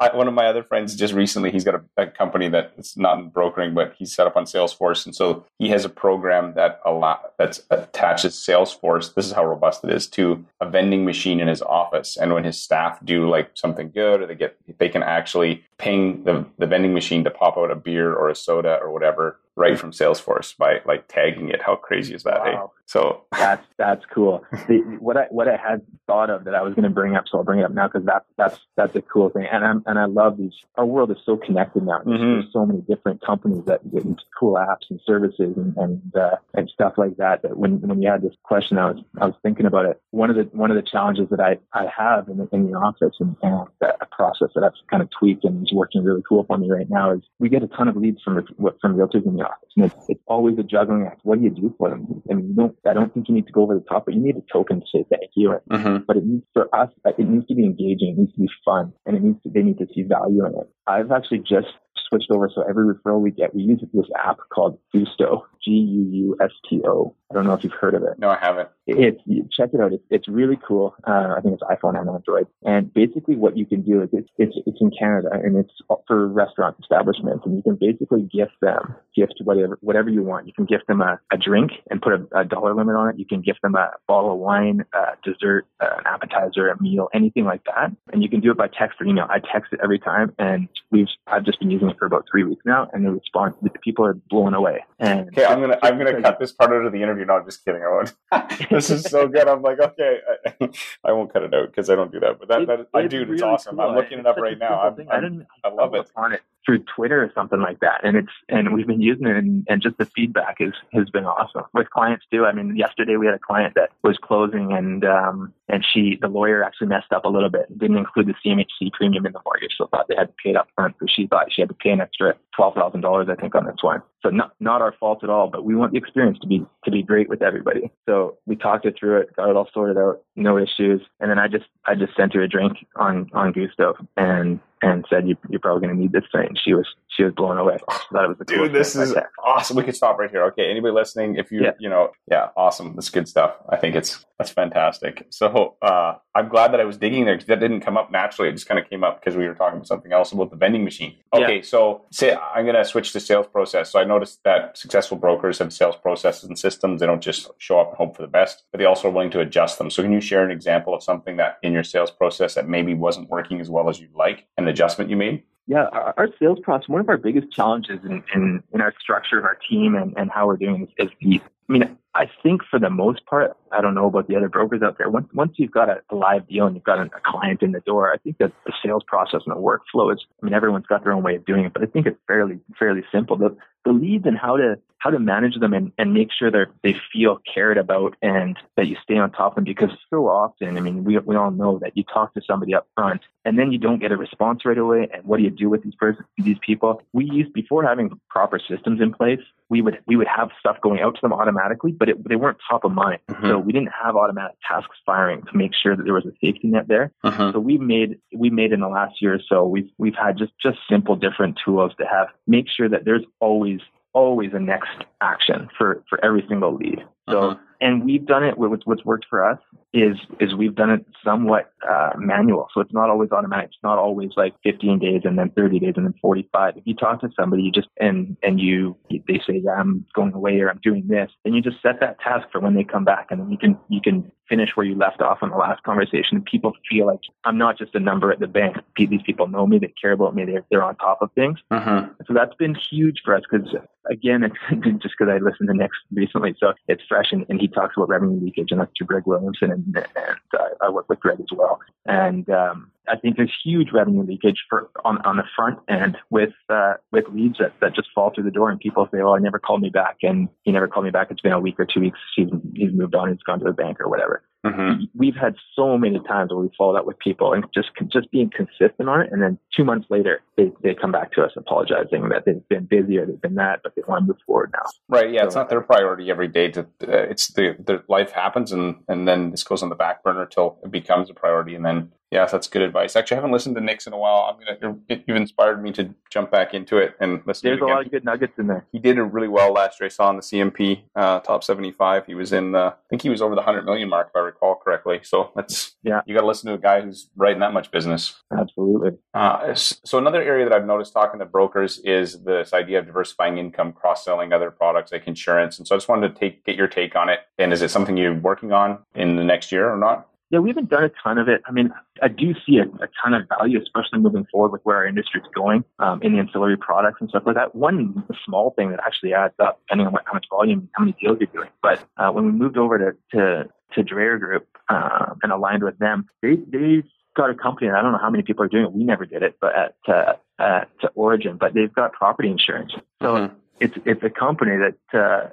I, 0.00 0.14
one 0.14 0.28
of 0.28 0.34
my 0.34 0.46
other 0.46 0.62
friends 0.62 0.94
just 0.94 1.14
recently, 1.14 1.50
he's 1.50 1.64
got 1.64 1.74
a, 1.74 2.02
a 2.02 2.06
company 2.06 2.48
that's 2.48 2.96
not 2.96 3.18
in 3.18 3.28
brokering, 3.28 3.74
but 3.74 3.94
he's 3.98 4.14
set 4.14 4.26
up 4.26 4.36
on 4.36 4.44
Salesforce, 4.44 5.06
and 5.06 5.14
so 5.14 5.44
he 5.58 5.68
has 5.68 5.84
a 5.84 5.88
program 5.88 6.54
that 6.54 6.80
a 6.84 6.92
lot 6.92 7.32
that 7.38 7.58
attaches 7.70 8.34
Salesforce. 8.34 9.14
This 9.14 9.26
is 9.26 9.32
how 9.32 9.44
robust 9.44 9.84
it 9.84 9.90
is 9.90 10.06
to 10.08 10.44
a 10.60 10.68
vending 10.68 11.04
machine 11.04 11.40
in 11.40 11.48
his 11.48 11.62
office, 11.62 12.16
and 12.16 12.32
when 12.32 12.44
his 12.44 12.60
staff 12.60 12.98
do 13.04 13.28
like 13.28 13.50
something 13.54 13.90
good, 13.90 14.22
or 14.22 14.26
they 14.26 14.34
get, 14.34 14.56
they 14.78 14.88
can 14.88 15.02
actually 15.02 15.64
ping 15.78 16.24
the 16.24 16.44
the 16.58 16.66
vending 16.66 16.94
machine 16.94 17.24
to 17.24 17.30
pop 17.30 17.56
out 17.56 17.70
a 17.70 17.76
beer 17.76 18.14
or 18.14 18.28
a 18.28 18.36
soda 18.36 18.78
or 18.80 18.92
whatever 18.92 19.38
right 19.56 19.78
from 19.78 19.90
Salesforce 19.90 20.56
by 20.56 20.80
like 20.84 21.08
tagging 21.08 21.48
it. 21.48 21.62
How 21.62 21.76
crazy 21.76 22.14
is 22.14 22.22
that? 22.24 22.40
Wow. 22.40 22.72
Hey? 22.74 22.82
So 22.86 23.24
that's 23.32 23.66
that's 23.78 24.04
cool. 24.14 24.44
The, 24.68 24.78
what 25.00 25.16
I 25.16 25.26
what 25.30 25.48
I 25.48 25.56
had 25.56 25.82
thought 26.06 26.30
of 26.30 26.44
that 26.44 26.54
I 26.54 26.62
was 26.62 26.74
going 26.74 26.84
to 26.84 26.90
bring 26.90 27.16
up, 27.16 27.24
so 27.30 27.38
I'll 27.38 27.44
bring 27.44 27.60
it 27.60 27.64
up 27.64 27.72
now 27.72 27.88
because 27.88 28.04
that's 28.04 28.26
that's 28.36 28.58
that's 28.76 28.94
a 28.94 29.02
cool 29.02 29.30
thing. 29.30 29.46
And 29.50 29.64
I'm 29.64 29.82
and 29.86 29.98
I 29.98 30.04
love 30.04 30.36
these. 30.36 30.52
Our 30.76 30.86
world 30.86 31.10
is 31.10 31.16
so 31.24 31.36
connected 31.36 31.82
now. 31.82 32.00
There's, 32.04 32.20
mm-hmm. 32.20 32.40
there's 32.40 32.52
so 32.52 32.64
many 32.64 32.80
different 32.82 33.24
companies 33.24 33.64
that 33.66 33.90
get 33.92 34.04
cool 34.38 34.54
apps 34.54 34.88
and 34.90 35.00
services 35.04 35.56
and 35.56 35.76
and 35.76 36.16
uh, 36.16 36.36
and 36.54 36.70
stuff 36.70 36.94
like 36.96 37.16
that. 37.16 37.42
That 37.42 37.56
when 37.56 37.80
when 37.80 38.00
you 38.00 38.10
had 38.10 38.22
this 38.22 38.34
question, 38.44 38.78
I 38.78 38.92
was 38.92 39.02
I 39.20 39.26
was 39.26 39.34
thinking 39.42 39.66
about 39.66 39.86
it. 39.86 40.00
One 40.10 40.30
of 40.30 40.36
the 40.36 40.44
one 40.56 40.70
of 40.70 40.76
the 40.76 40.88
challenges 40.88 41.28
that 41.30 41.40
I 41.40 41.58
I 41.72 41.86
have 41.96 42.28
in 42.28 42.38
the, 42.38 42.48
in 42.52 42.70
the 42.70 42.78
office 42.78 43.16
and, 43.18 43.36
and 43.42 43.66
a 43.82 44.06
process 44.06 44.48
that 44.54 44.64
I've 44.64 44.72
kind 44.90 45.02
of 45.02 45.08
tweaked 45.10 45.44
and 45.44 45.66
is 45.66 45.72
working 45.72 46.04
really 46.04 46.22
cool 46.28 46.44
for 46.44 46.56
me 46.58 46.70
right 46.70 46.88
now 46.88 47.12
is 47.12 47.20
we 47.38 47.48
get 47.48 47.62
a 47.62 47.68
ton 47.68 47.88
of 47.88 47.96
leads 47.96 48.22
from 48.22 48.46
from 48.80 48.96
realtors 48.96 49.26
in 49.26 49.36
the 49.36 49.45
office, 49.46 49.72
and 49.76 49.84
it's 49.86 50.08
it's 50.08 50.22
always 50.26 50.58
a 50.58 50.62
juggling 50.62 51.06
act. 51.06 51.20
What 51.22 51.38
do 51.38 51.44
you 51.44 51.50
do 51.50 51.74
for 51.78 51.90
them? 51.90 52.22
I 52.30 52.34
mean, 52.34 52.48
you 52.48 52.54
don't 52.54 52.76
I 52.86 52.92
don't 52.92 53.12
think 53.12 53.28
you 53.28 53.34
need 53.34 53.46
to 53.46 53.52
go 53.52 53.62
over 53.62 53.74
the 53.74 53.84
top, 53.88 54.04
but 54.06 54.14
you 54.14 54.20
need 54.20 54.36
a 54.36 54.42
token 54.52 54.80
to 54.80 54.86
say 54.92 55.04
thank 55.10 55.30
you. 55.34 55.54
Mm-hmm. 55.70 56.04
But 56.06 56.16
it 56.18 56.24
needs 56.24 56.44
for 56.52 56.68
us, 56.74 56.90
it 57.04 57.28
needs 57.28 57.46
to 57.46 57.54
be 57.54 57.64
engaging, 57.64 58.10
it 58.10 58.18
needs 58.18 58.32
to 58.34 58.40
be 58.40 58.48
fun, 58.64 58.92
and 59.06 59.16
it 59.16 59.22
needs 59.22 59.42
to, 59.42 59.50
they 59.50 59.62
need 59.62 59.78
to 59.78 59.86
see 59.94 60.02
value 60.02 60.44
in 60.46 60.52
it. 60.52 60.68
I've 60.86 61.10
actually 61.10 61.40
just 61.40 61.68
switched 62.08 62.30
over. 62.30 62.50
So 62.54 62.62
every 62.68 62.94
referral 62.94 63.20
we 63.20 63.30
get, 63.30 63.54
we 63.54 63.62
use 63.62 63.82
this 63.92 64.06
app 64.16 64.38
called 64.52 64.78
Guusto, 64.94 65.42
G 65.64 65.70
U 65.70 66.08
U 66.12 66.36
S 66.40 66.50
T 66.68 66.80
O. 66.86 67.14
I 67.30 67.34
don't 67.34 67.46
know 67.46 67.54
if 67.54 67.64
you've 67.64 67.72
heard 67.72 67.94
of 67.94 68.02
it. 68.04 68.18
No, 68.18 68.30
I 68.30 68.38
haven't. 68.40 68.68
It's 68.86 69.20
check 69.50 69.70
it 69.72 69.80
out. 69.80 69.92
It's, 69.92 70.04
it's 70.10 70.28
really 70.28 70.58
cool. 70.66 70.94
Uh, 71.06 71.34
I 71.36 71.40
think 71.40 71.54
it's 71.54 71.62
iPhone 71.64 71.98
and 71.98 72.08
Android. 72.08 72.46
And 72.64 72.92
basically, 72.92 73.34
what 73.34 73.56
you 73.56 73.66
can 73.66 73.82
do 73.82 74.02
is 74.02 74.10
it's, 74.12 74.28
it's 74.38 74.54
it's 74.64 74.78
in 74.80 74.92
Canada 74.96 75.30
and 75.32 75.56
it's 75.56 75.72
for 76.06 76.28
restaurant 76.28 76.76
establishments, 76.80 77.44
and 77.44 77.56
you 77.56 77.62
can 77.62 77.76
basically 77.80 78.22
gift 78.22 78.54
them 78.62 78.94
gift 79.16 79.34
whatever 79.44 79.78
whatever 79.80 80.10
you 80.10 80.22
want. 80.22 80.46
You 80.46 80.52
can 80.52 80.64
gift 80.64 80.86
them 80.86 81.00
a, 81.00 81.18
a 81.32 81.36
drink 81.36 81.72
and 81.90 82.00
put 82.00 82.12
a, 82.12 82.40
a 82.40 82.44
dollar 82.44 82.74
limit 82.74 82.96
on 82.96 83.08
it. 83.10 83.18
You 83.18 83.26
can 83.26 83.40
gift 83.40 83.62
them 83.62 83.74
a 83.74 83.90
bottle 84.06 84.32
of 84.32 84.38
wine, 84.38 84.84
a 84.92 85.16
dessert, 85.24 85.66
uh, 85.80 85.96
an 85.98 86.04
appetizer, 86.06 86.68
a 86.68 86.82
meal, 86.82 87.08
anything 87.14 87.44
like 87.44 87.64
that. 87.64 87.90
And 88.12 88.22
you 88.22 88.28
can 88.28 88.40
do 88.40 88.50
it 88.50 88.56
by 88.56 88.68
text 88.68 89.00
or 89.00 89.06
email. 89.06 89.26
I 89.28 89.40
text 89.40 89.72
it 89.72 89.80
every 89.82 89.98
time, 89.98 90.34
and 90.38 90.68
we've 90.90 91.08
I've 91.26 91.44
just 91.44 91.58
been 91.58 91.70
using 91.70 91.90
it 91.90 91.96
for 91.98 92.06
about 92.06 92.26
three 92.30 92.44
weeks 92.44 92.62
now, 92.64 92.88
and 92.92 93.04
the 93.04 93.12
response 93.12 93.56
the 93.62 93.70
people 93.70 94.04
are 94.04 94.14
blown 94.14 94.54
away. 94.54 94.84
And 94.98 95.28
okay, 95.28 95.44
I'm 95.44 95.60
gonna 95.60 95.78
I'm 95.82 95.98
gonna 95.98 96.20
cut 96.20 96.38
this 96.38 96.52
part 96.52 96.70
out 96.70 96.84
of 96.84 96.92
the 96.92 97.02
interview. 97.02 97.24
No, 97.24 97.34
I'm 97.34 97.44
just 97.44 97.64
kidding. 97.64 97.82
I 97.82 97.88
won't. 97.88 98.14
this 98.70 98.90
is 98.90 99.04
so 99.04 99.28
good. 99.28 99.48
I'm 99.48 99.62
like, 99.62 99.78
okay, 99.78 100.18
I, 100.60 100.68
I 101.04 101.12
won't 101.12 101.32
cut 101.32 101.42
it 101.42 101.54
out 101.54 101.70
because 101.70 101.90
I 101.90 101.94
don't 101.94 102.12
do 102.12 102.20
that. 102.20 102.38
But 102.38 102.48
that, 102.48 102.66
that 102.66 102.86
I 102.94 103.06
do. 103.06 103.20
Really 103.20 103.34
it's 103.34 103.42
awesome. 103.42 103.76
Cool. 103.76 103.86
I'm 103.86 103.96
looking 103.96 104.18
it 104.18 104.26
up 104.26 104.36
right 104.36 104.58
now. 104.58 104.80
I'm, 104.80 105.00
I'm, 105.00 105.08
I 105.10 105.20
didn't. 105.20 105.46
I 105.64 105.68
love 105.68 105.94
it. 105.94 106.10
On 106.16 106.32
it 106.32 106.42
through 106.66 106.80
Twitter 106.94 107.22
or 107.22 107.30
something 107.34 107.60
like 107.60 107.78
that. 107.80 108.00
And 108.02 108.16
it's, 108.16 108.32
and 108.48 108.74
we've 108.74 108.86
been 108.86 109.00
using 109.00 109.26
it 109.26 109.36
and, 109.36 109.64
and 109.68 109.80
just 109.80 109.96
the 109.98 110.04
feedback 110.04 110.56
is, 110.58 110.72
has 110.92 111.08
been 111.08 111.24
awesome 111.24 111.62
with 111.72 111.88
clients 111.90 112.26
too. 112.30 112.44
I 112.44 112.52
mean, 112.52 112.76
yesterday 112.76 113.16
we 113.16 113.26
had 113.26 113.36
a 113.36 113.38
client 113.38 113.74
that 113.76 113.90
was 114.02 114.18
closing 114.20 114.72
and, 114.72 115.04
um, 115.04 115.54
and 115.68 115.84
she, 115.92 116.18
the 116.20 116.28
lawyer 116.28 116.64
actually 116.64 116.88
messed 116.88 117.12
up 117.12 117.24
a 117.24 117.28
little 117.28 117.48
bit 117.48 117.66
didn't 117.78 117.96
include 117.96 118.26
the 118.26 118.34
CMHC 118.44 118.92
premium 118.92 119.26
in 119.26 119.32
the 119.32 119.40
mortgage. 119.44 119.74
So 119.78 119.86
thought 119.86 120.08
they 120.08 120.16
had 120.16 120.28
to 120.28 120.34
pay 120.42 120.50
it 120.50 120.56
up 120.56 120.68
front. 120.74 120.96
So 121.00 121.06
she 121.08 121.26
thought 121.26 121.52
she 121.52 121.62
had 121.62 121.68
to 121.68 121.74
pay 121.74 121.90
an 121.90 122.00
extra 122.00 122.34
$12,000, 122.58 123.30
I 123.30 123.34
think, 123.40 123.54
on 123.54 123.66
this 123.66 123.76
one. 123.80 124.02
So 124.22 124.30
not, 124.30 124.52
not 124.58 124.82
our 124.82 124.94
fault 124.98 125.22
at 125.22 125.30
all, 125.30 125.48
but 125.48 125.64
we 125.64 125.76
want 125.76 125.92
the 125.92 125.98
experience 125.98 126.38
to 126.40 126.48
be, 126.48 126.64
to 126.84 126.90
be 126.90 127.02
great 127.02 127.28
with 127.28 127.42
everybody. 127.42 127.90
So 128.06 128.38
we 128.46 128.56
talked 128.56 128.84
her 128.84 128.92
through 128.98 129.20
it, 129.20 129.36
got 129.36 129.50
it 129.50 129.56
all 129.56 129.68
sorted 129.72 129.98
out, 129.98 130.22
no 130.34 130.58
issues. 130.58 131.00
And 131.20 131.30
then 131.30 131.38
I 131.38 131.48
just, 131.48 131.66
I 131.86 131.94
just 131.94 132.16
sent 132.16 132.34
her 132.34 132.42
a 132.42 132.48
drink 132.48 132.78
on, 132.96 133.30
on 133.32 133.52
Guusto 133.52 133.94
and 134.16 134.58
and 134.82 135.04
said, 135.08 135.28
you, 135.28 135.36
are 135.52 135.58
probably 135.58 135.86
going 135.86 135.96
to 135.96 136.00
need 136.00 136.12
this 136.12 136.24
thing. 136.32 136.56
She 136.62 136.74
was 136.74 136.86
she 137.08 137.24
was 137.24 137.32
blown 137.32 137.58
away. 137.58 137.78
Thought 138.12 138.24
it 138.24 138.28
was 138.28 138.38
the 138.38 138.44
dude. 138.44 138.72
This 138.72 138.94
is 138.94 139.14
right 139.14 139.24
awesome. 139.46 139.76
We 139.76 139.82
could 139.82 139.96
stop 139.96 140.18
right 140.18 140.30
here. 140.30 140.44
Okay, 140.46 140.70
anybody 140.70 140.92
listening, 140.92 141.36
if 141.36 141.50
you 141.50 141.62
yeah. 141.62 141.72
you 141.78 141.88
know, 141.88 142.10
yeah, 142.30 142.48
awesome. 142.56 142.94
That's 142.94 143.08
good 143.08 143.28
stuff. 143.28 143.54
I 143.68 143.76
think 143.76 143.94
it's 143.94 144.24
that's 144.38 144.50
fantastic. 144.50 145.26
So 145.30 145.76
uh, 145.80 146.16
I'm 146.34 146.48
glad 146.48 146.72
that 146.72 146.80
I 146.80 146.84
was 146.84 146.98
digging 146.98 147.24
there 147.24 147.34
because 147.34 147.46
that 147.46 147.60
didn't 147.60 147.80
come 147.80 147.96
up 147.96 148.10
naturally. 148.10 148.50
It 148.50 148.52
just 148.52 148.68
kind 148.68 148.78
of 148.78 148.88
came 148.90 149.02
up 149.02 149.20
because 149.20 149.36
we 149.36 149.46
were 149.46 149.54
talking 149.54 149.76
about 149.76 149.86
something 149.86 150.12
else 150.12 150.32
about 150.32 150.50
the 150.50 150.56
vending 150.56 150.84
machine. 150.84 151.16
Okay, 151.32 151.56
yeah. 151.56 151.62
so 151.62 152.04
say 152.10 152.34
I'm 152.34 152.64
going 152.64 152.76
to 152.76 152.84
switch 152.84 153.12
to 153.12 153.20
sales 153.20 153.46
process. 153.46 153.90
So 153.90 153.98
I 153.98 154.04
noticed 154.04 154.42
that 154.44 154.76
successful 154.76 155.16
brokers 155.16 155.58
have 155.60 155.72
sales 155.72 155.96
processes 155.96 156.44
and 156.44 156.58
systems. 156.58 157.00
They 157.00 157.06
don't 157.06 157.22
just 157.22 157.48
show 157.58 157.80
up 157.80 157.88
and 157.88 157.96
hope 157.96 158.16
for 158.16 158.22
the 158.22 158.28
best, 158.28 158.64
but 158.72 158.78
they 158.78 158.84
also 158.84 159.08
are 159.08 159.12
willing 159.12 159.30
to 159.30 159.40
adjust 159.40 159.78
them. 159.78 159.90
So 159.90 160.02
can 160.02 160.12
you 160.12 160.20
share 160.20 160.44
an 160.44 160.50
example 160.50 160.94
of 160.94 161.02
something 161.02 161.36
that 161.36 161.58
in 161.62 161.72
your 161.72 161.84
sales 161.84 162.10
process 162.10 162.54
that 162.54 162.68
maybe 162.68 162.94
wasn't 162.94 163.30
working 163.30 163.60
as 163.60 163.70
well 163.70 163.88
as 163.88 164.00
you'd 164.00 164.14
like, 164.14 164.46
an 164.66 164.72
adjustment 164.72 165.10
you 165.10 165.16
made? 165.16 165.42
Yeah, 165.68 165.86
our, 165.92 166.14
our, 166.16 166.28
sales 166.38 166.60
process, 166.62 166.88
one 166.88 167.00
of 167.00 167.08
our 167.08 167.16
biggest 167.16 167.50
challenges 167.50 167.98
in, 168.04 168.22
in, 168.32 168.62
in, 168.72 168.80
our 168.80 168.94
structure 169.00 169.38
of 169.38 169.44
our 169.44 169.58
team 169.68 169.96
and, 169.96 170.14
and 170.16 170.30
how 170.30 170.46
we're 170.46 170.56
doing 170.56 170.86
is, 170.96 171.08
is 171.08 171.12
the, 171.20 171.40
I 171.68 171.72
mean, 171.72 171.98
I 172.14 172.30
think 172.40 172.62
for 172.70 172.78
the 172.78 172.88
most 172.88 173.26
part, 173.26 173.56
I 173.72 173.80
don't 173.80 173.94
know 173.94 174.06
about 174.06 174.28
the 174.28 174.36
other 174.36 174.48
brokers 174.48 174.82
out 174.82 174.96
there. 174.96 175.10
Once, 175.10 175.28
once 175.34 175.54
you've 175.56 175.72
got 175.72 175.88
a, 175.88 176.02
a 176.10 176.14
live 176.14 176.46
deal 176.48 176.66
and 176.66 176.76
you've 176.76 176.84
got 176.84 176.98
a, 176.98 177.02
a, 177.02 177.20
client 177.24 177.62
in 177.62 177.72
the 177.72 177.80
door, 177.80 178.12
I 178.12 178.18
think 178.18 178.38
that 178.38 178.52
the 178.64 178.72
sales 178.84 179.02
process 179.04 179.40
and 179.44 179.56
the 179.56 179.60
workflow 179.60 180.12
is, 180.12 180.24
I 180.40 180.46
mean, 180.46 180.54
everyone's 180.54 180.86
got 180.86 181.02
their 181.02 181.12
own 181.12 181.24
way 181.24 181.34
of 181.34 181.44
doing 181.44 181.64
it, 181.64 181.72
but 181.72 181.82
I 181.82 181.86
think 181.86 182.06
it's 182.06 182.18
fairly, 182.28 182.60
fairly 182.78 183.02
simple. 183.10 183.36
The, 183.36 183.56
the 183.84 183.92
leads 183.92 184.24
and 184.24 184.38
how 184.38 184.56
to, 184.56 184.78
how 184.98 185.10
to 185.10 185.18
manage 185.18 185.58
them 185.58 185.72
and, 185.72 185.92
and 185.98 186.14
make 186.14 186.28
sure 186.36 186.50
that 186.50 186.66
they 186.82 186.96
feel 187.12 187.38
cared 187.52 187.78
about 187.78 188.16
and 188.22 188.56
that 188.76 188.86
you 188.86 188.96
stay 189.02 189.16
on 189.16 189.30
top 189.30 189.52
of 189.52 189.54
them 189.56 189.64
because 189.64 189.90
so 190.10 190.26
often, 190.28 190.76
I 190.76 190.80
mean, 190.80 191.04
we, 191.04 191.18
we 191.18 191.36
all 191.36 191.50
know 191.50 191.78
that 191.80 191.96
you 191.96 192.04
talk 192.04 192.34
to 192.34 192.40
somebody 192.46 192.74
up 192.74 192.88
front 192.94 193.22
and 193.44 193.58
then 193.58 193.72
you 193.72 193.78
don't 193.78 194.00
get 194.00 194.12
a 194.12 194.16
response 194.16 194.64
right 194.64 194.78
away. 194.78 195.08
And 195.12 195.24
what 195.24 195.36
do 195.36 195.44
you 195.44 195.50
do 195.50 195.68
with 195.68 195.82
these 195.82 195.94
person, 195.94 196.24
these 196.38 196.56
people? 196.64 197.02
We 197.12 197.26
used 197.26 197.52
before 197.52 197.84
having 197.84 198.10
proper 198.28 198.58
systems 198.58 199.00
in 199.00 199.12
place, 199.12 199.40
we 199.68 199.82
would, 199.82 199.98
we 200.06 200.16
would 200.16 200.28
have 200.28 200.50
stuff 200.58 200.76
going 200.80 201.00
out 201.00 201.14
to 201.16 201.20
them 201.20 201.32
automatically, 201.32 201.92
but 201.92 202.08
it, 202.08 202.28
they 202.28 202.36
weren't 202.36 202.58
top 202.68 202.84
of 202.84 202.92
mind. 202.92 203.20
Mm-hmm. 203.28 203.46
So 203.46 203.58
we 203.58 203.72
didn't 203.72 203.92
have 204.02 204.16
automatic 204.16 204.56
tasks 204.66 204.96
firing 205.04 205.42
to 205.42 205.56
make 205.56 205.72
sure 205.74 205.96
that 205.96 206.04
there 206.04 206.14
was 206.14 206.24
a 206.24 206.32
safety 206.42 206.68
net 206.68 206.88
there. 206.88 207.12
Mm-hmm. 207.24 207.52
So 207.52 207.60
we 207.60 207.78
made, 207.78 208.18
we 208.34 208.50
made 208.50 208.72
in 208.72 208.80
the 208.80 208.88
last 208.88 209.20
year 209.20 209.34
or 209.34 209.40
so, 209.48 209.66
we've, 209.66 209.90
we've 209.98 210.14
had 210.14 210.38
just, 210.38 210.52
just 210.62 210.78
simple 210.88 211.16
different 211.16 211.58
tools 211.64 211.92
to 211.98 212.06
have 212.06 212.28
make 212.46 212.66
sure 212.68 212.88
that 212.88 213.04
there's 213.04 213.24
always 213.40 213.80
always 214.16 214.50
a 214.54 214.58
next 214.58 215.04
action 215.20 215.68
for, 215.76 216.02
for 216.08 216.18
every 216.24 216.44
single 216.48 216.74
lead. 216.74 217.04
So, 217.28 217.34
Mhm. 217.40 217.58
And 217.80 218.04
we've 218.04 218.26
done 218.26 218.44
it. 218.44 218.58
What's 218.58 218.86
what's 218.86 219.04
worked 219.04 219.26
for 219.28 219.44
us 219.48 219.58
is 219.92 220.16
is 220.40 220.54
we've 220.54 220.74
done 220.74 220.90
it 220.90 221.06
somewhat 221.24 221.72
uh, 221.88 222.10
manual. 222.18 222.68
So 222.74 222.80
it's 222.80 222.92
not 222.92 223.08
always 223.08 223.30
automatic. 223.32 223.66
It's 223.70 223.82
not 223.82 223.98
always 223.98 224.30
like 224.36 224.54
15 224.62 224.98
days 224.98 225.22
and 225.24 225.38
then 225.38 225.50
30 225.50 225.78
days 225.78 225.94
and 225.96 226.04
then 226.06 226.14
45. 226.20 226.76
If 226.76 226.82
you 226.86 226.94
talk 226.94 227.20
to 227.22 227.30
somebody, 227.38 227.62
you 227.62 227.72
just 227.72 227.88
and 227.98 228.36
and 228.42 228.60
you 228.60 228.96
they 229.10 229.40
say 229.46 229.60
yeah, 229.64 229.72
I'm 229.72 230.04
going 230.14 230.32
away 230.34 230.60
or 230.60 230.70
I'm 230.70 230.80
doing 230.82 231.06
this, 231.08 231.30
then 231.44 231.54
you 231.54 231.62
just 231.62 231.80
set 231.82 232.00
that 232.00 232.20
task 232.20 232.48
for 232.52 232.60
when 232.60 232.74
they 232.74 232.84
come 232.84 233.04
back, 233.04 233.28
and 233.30 233.40
then 233.40 233.50
you 233.50 233.58
can 233.58 233.78
you 233.88 234.00
can 234.00 234.30
finish 234.48 234.70
where 234.74 234.86
you 234.86 234.94
left 234.94 235.20
off 235.20 235.38
on 235.42 235.50
the 235.50 235.56
last 235.56 235.82
conversation. 235.82 236.42
People 236.42 236.72
feel 236.88 237.06
like 237.06 237.20
I'm 237.44 237.58
not 237.58 237.78
just 237.78 237.94
a 237.94 238.00
number 238.00 238.30
at 238.30 238.38
the 238.38 238.46
bank. 238.46 238.76
These 238.96 239.22
people 239.24 239.48
know 239.48 239.66
me. 239.66 239.78
They 239.78 239.92
care 240.00 240.12
about 240.12 240.34
me. 240.34 240.44
They're 240.44 240.64
they're 240.70 240.84
on 240.84 240.96
top 240.96 241.18
of 241.20 241.30
things. 241.34 241.58
Mhm. 241.72 242.14
So 242.26 242.34
that's 242.34 242.54
been 242.54 242.74
huge 242.74 243.20
for 243.24 243.34
us 243.34 243.42
because, 243.50 243.68
again, 244.10 244.42
it's 244.42 244.56
just 245.02 245.14
because 245.18 245.32
I 245.32 245.38
listened 245.38 245.68
to 245.68 245.74
Nick 245.74 245.90
recently, 246.12 246.54
so 246.58 246.72
it's 246.88 247.02
fresh. 247.08 247.32
And, 247.32 247.44
and 247.48 247.60
he 247.60 247.65
talks 247.68 247.94
about 247.96 248.08
revenue 248.08 248.40
leakage, 248.40 248.68
and 248.70 248.80
that's 248.80 248.92
to 248.96 249.04
Greg 249.04 249.24
Williamson, 249.26 249.70
and, 249.70 249.96
and 249.96 250.38
uh, 250.58 250.68
I 250.80 250.90
work 250.90 251.08
with 251.08 251.20
Greg 251.20 251.40
as 251.40 251.46
well. 251.52 251.80
And 252.04 252.48
um, 252.50 252.90
I 253.08 253.16
think 253.16 253.36
there's 253.36 253.52
huge 253.64 253.88
revenue 253.92 254.22
leakage 254.22 254.58
for 254.68 254.90
on, 255.04 255.18
on 255.22 255.36
the 255.36 255.44
front 255.54 255.78
end 255.88 256.16
with 256.30 256.54
uh, 256.68 256.94
with 257.12 257.24
leads 257.32 257.58
that, 257.58 257.72
that 257.80 257.94
just 257.94 258.08
fall 258.14 258.32
through 258.34 258.44
the 258.44 258.50
door, 258.50 258.70
and 258.70 258.78
people 258.80 259.08
say, 259.12 259.18
"Oh, 259.20 259.34
I 259.34 259.38
never 259.38 259.58
called 259.58 259.80
me 259.80 259.90
back," 259.90 260.18
and 260.22 260.48
he 260.62 260.72
never 260.72 260.88
called 260.88 261.04
me 261.04 261.10
back. 261.10 261.28
It's 261.30 261.40
been 261.40 261.52
a 261.52 261.60
week 261.60 261.78
or 261.78 261.86
two 261.86 262.00
weeks. 262.00 262.18
He's 262.34 262.48
he's 262.74 262.92
moved 262.92 263.14
on. 263.14 263.30
He's 263.30 263.42
gone 263.42 263.58
to 263.60 263.64
the 263.64 263.72
bank 263.72 264.00
or 264.00 264.08
whatever 264.08 264.42
Mhm. 264.66 265.08
we've 265.14 265.36
had 265.36 265.54
so 265.74 265.96
many 265.98 266.18
times 266.20 266.50
where 266.52 266.60
we 266.60 266.70
followed 266.76 266.96
up 266.98 267.06
with 267.06 267.18
people 267.18 267.52
and 267.52 267.64
just 267.74 267.90
just 268.08 268.30
being 268.30 268.50
consistent 268.50 269.08
on 269.08 269.20
it, 269.22 269.30
and 269.32 269.42
then 269.42 269.58
two 269.74 269.84
months 269.84 270.06
later 270.10 270.40
they, 270.56 270.72
they 270.82 270.94
come 270.94 271.12
back 271.12 271.32
to 271.32 271.42
us 271.42 271.52
apologizing 271.56 272.28
that 272.30 272.44
they've 272.44 272.68
been 272.68 272.84
busy 272.86 273.18
or 273.18 273.26
they've 273.26 273.40
been 273.40 273.54
that, 273.56 273.80
but 273.82 273.94
they 273.94 274.02
want 274.08 274.22
to 274.22 274.26
move 274.28 274.40
forward 274.46 274.72
now. 274.72 274.88
Right. 275.08 275.30
Yeah. 275.32 275.44
It's 275.44 275.54
not 275.54 275.68
their 275.68 275.80
priority 275.80 276.30
every 276.30 276.48
day. 276.48 276.70
To 276.72 276.80
uh, 276.80 276.84
it's 277.06 277.48
the 277.48 277.76
their 277.78 278.02
life 278.08 278.32
happens, 278.32 278.72
and 278.72 278.96
and 279.08 279.26
then 279.28 279.50
this 279.50 279.62
goes 279.62 279.82
on 279.82 279.88
the 279.88 279.94
back 279.94 280.22
burner 280.22 280.42
until 280.42 280.78
it 280.82 280.90
becomes 280.90 281.30
a 281.30 281.34
priority, 281.34 281.74
and 281.74 281.84
then 281.84 282.12
yeah, 282.30 282.44
that's 282.46 282.66
good 282.68 282.82
advice. 282.82 283.14
Actually, 283.14 283.36
I 283.36 283.38
haven't 283.38 283.52
listened 283.52 283.76
to 283.76 283.80
Nick's 283.80 284.06
in 284.06 284.12
a 284.12 284.18
while. 284.18 284.50
I'm 284.50 284.58
gonna 284.80 284.96
you're- 285.08 285.22
you've 285.26 285.36
inspired 285.36 285.82
me 285.82 285.92
to 285.92 286.10
jump 286.30 286.50
back 286.50 286.74
into 286.74 286.98
it 286.98 287.14
and 287.20 287.40
listen. 287.46 287.68
There's 287.68 287.80
a 287.80 287.84
lot 287.84 288.04
of 288.04 288.10
good 288.10 288.24
nuggets 288.24 288.58
in 288.58 288.66
there. 288.66 288.84
he 288.92 288.98
did 288.98 289.16
it 289.16 289.22
really 289.22 289.48
well 289.48 289.72
last 289.72 290.00
year. 290.00 290.06
I 290.06 290.08
saw 290.08 290.28
in 290.30 290.36
the 290.36 290.42
CMP 290.42 291.02
uh, 291.14 291.40
top 291.40 291.62
75. 291.64 292.26
He 292.26 292.34
was 292.34 292.52
in 292.52 292.72
the, 292.72 292.78
I 292.78 292.92
think 293.08 293.22
he 293.22 293.28
was 293.30 293.40
over 293.40 293.54
the 293.54 293.60
100 293.60 293.84
million 293.84 294.08
mark, 294.08 294.28
if 294.30 294.36
I 294.36 294.40
recall 294.40 294.74
correctly. 294.74 295.20
So 295.22 295.52
that's, 295.54 295.94
Yeah. 296.02 296.20
you 296.26 296.34
got 296.34 296.40
to 296.42 296.46
listen 296.46 296.68
to 296.68 296.74
a 296.74 296.78
guy 296.78 297.00
who's 297.00 297.30
writing 297.36 297.60
that 297.60 297.72
much 297.72 297.90
business. 297.90 298.42
Absolutely. 298.56 299.12
Uh, 299.32 299.74
so 299.74 300.18
another 300.18 300.42
area 300.42 300.68
that 300.68 300.74
I've 300.74 300.84
noticed 300.86 301.12
talking 301.12 301.38
to 301.40 301.46
brokers 301.46 301.98
is 302.00 302.42
this 302.42 302.72
idea 302.72 302.98
of 302.98 303.06
diversifying 303.06 303.58
income, 303.58 303.92
cross-selling 303.92 304.52
other 304.52 304.70
products 304.70 305.12
like 305.12 305.26
insurance. 305.26 305.78
And 305.78 305.86
so 305.86 305.94
I 305.94 305.98
just 305.98 306.08
wanted 306.08 306.34
to 306.34 306.38
take, 306.40 306.64
get 306.64 306.76
your 306.76 306.88
take 306.88 307.14
on 307.16 307.28
it. 307.28 307.40
And 307.58 307.72
is 307.72 307.82
it 307.82 307.90
something 307.90 308.16
you're 308.16 308.34
working 308.34 308.72
on 308.72 308.98
in 309.14 309.36
the 309.36 309.44
next 309.44 309.70
year 309.72 309.88
or 309.90 309.96
not? 309.96 310.26
Yeah, 310.50 310.60
we 310.60 310.70
haven't 310.70 310.90
done 310.90 311.02
a 311.02 311.10
ton 311.22 311.38
of 311.38 311.48
it. 311.48 311.62
I 311.66 311.72
mean, 311.72 311.92
I 312.22 312.28
do 312.28 312.54
see 312.64 312.78
a, 312.78 312.82
a 312.82 313.08
ton 313.22 313.34
of 313.34 313.48
value, 313.48 313.80
especially 313.82 314.20
moving 314.20 314.46
forward 314.50 314.70
with 314.70 314.80
where 314.84 314.96
our 314.96 315.06
industry 315.06 315.40
is 315.40 315.46
going 315.52 315.84
um, 315.98 316.22
in 316.22 316.32
the 316.32 316.38
ancillary 316.38 316.76
products 316.76 317.20
and 317.20 317.28
stuff 317.28 317.42
like 317.46 317.56
that. 317.56 317.74
One 317.74 318.24
small 318.44 318.70
thing 318.76 318.90
that 318.90 319.00
actually 319.04 319.34
adds 319.34 319.54
up, 319.58 319.80
depending 319.86 320.06
on 320.06 320.12
what, 320.12 320.22
how 320.24 320.34
much 320.34 320.46
volume, 320.48 320.88
how 320.92 321.02
many 321.04 321.16
deals 321.20 321.38
you're 321.40 321.48
doing. 321.52 321.70
But 321.82 322.06
uh, 322.16 322.30
when 322.30 322.44
we 322.46 322.52
moved 322.52 322.78
over 322.78 322.96
to 322.98 323.16
to, 323.36 323.68
to 323.94 324.02
Dreyer 324.04 324.38
Group 324.38 324.68
uh, 324.88 325.34
and 325.42 325.50
aligned 325.50 325.82
with 325.82 325.98
them, 325.98 326.28
they 326.42 326.54
they 326.54 327.02
got 327.36 327.50
a 327.50 327.54
company, 327.54 327.88
and 327.88 327.96
I 327.96 328.02
don't 328.02 328.12
know 328.12 328.18
how 328.18 328.30
many 328.30 328.44
people 328.44 328.64
are 328.64 328.68
doing 328.68 328.84
it. 328.84 328.92
We 328.92 329.02
never 329.02 329.26
did 329.26 329.42
it, 329.42 329.56
but 329.60 329.72
at 329.74 329.94
uh, 330.08 330.34
at 330.60 330.88
Origin, 331.16 331.56
but 331.58 331.74
they've 331.74 331.92
got 331.92 332.12
property 332.12 332.50
insurance. 332.50 332.92
So 333.20 333.34
Mhm. 333.34 333.50
it's 333.80 333.94
it's 334.04 334.22
a 334.22 334.30
company 334.30 334.76
that 334.76 335.18
uh, 335.18 335.48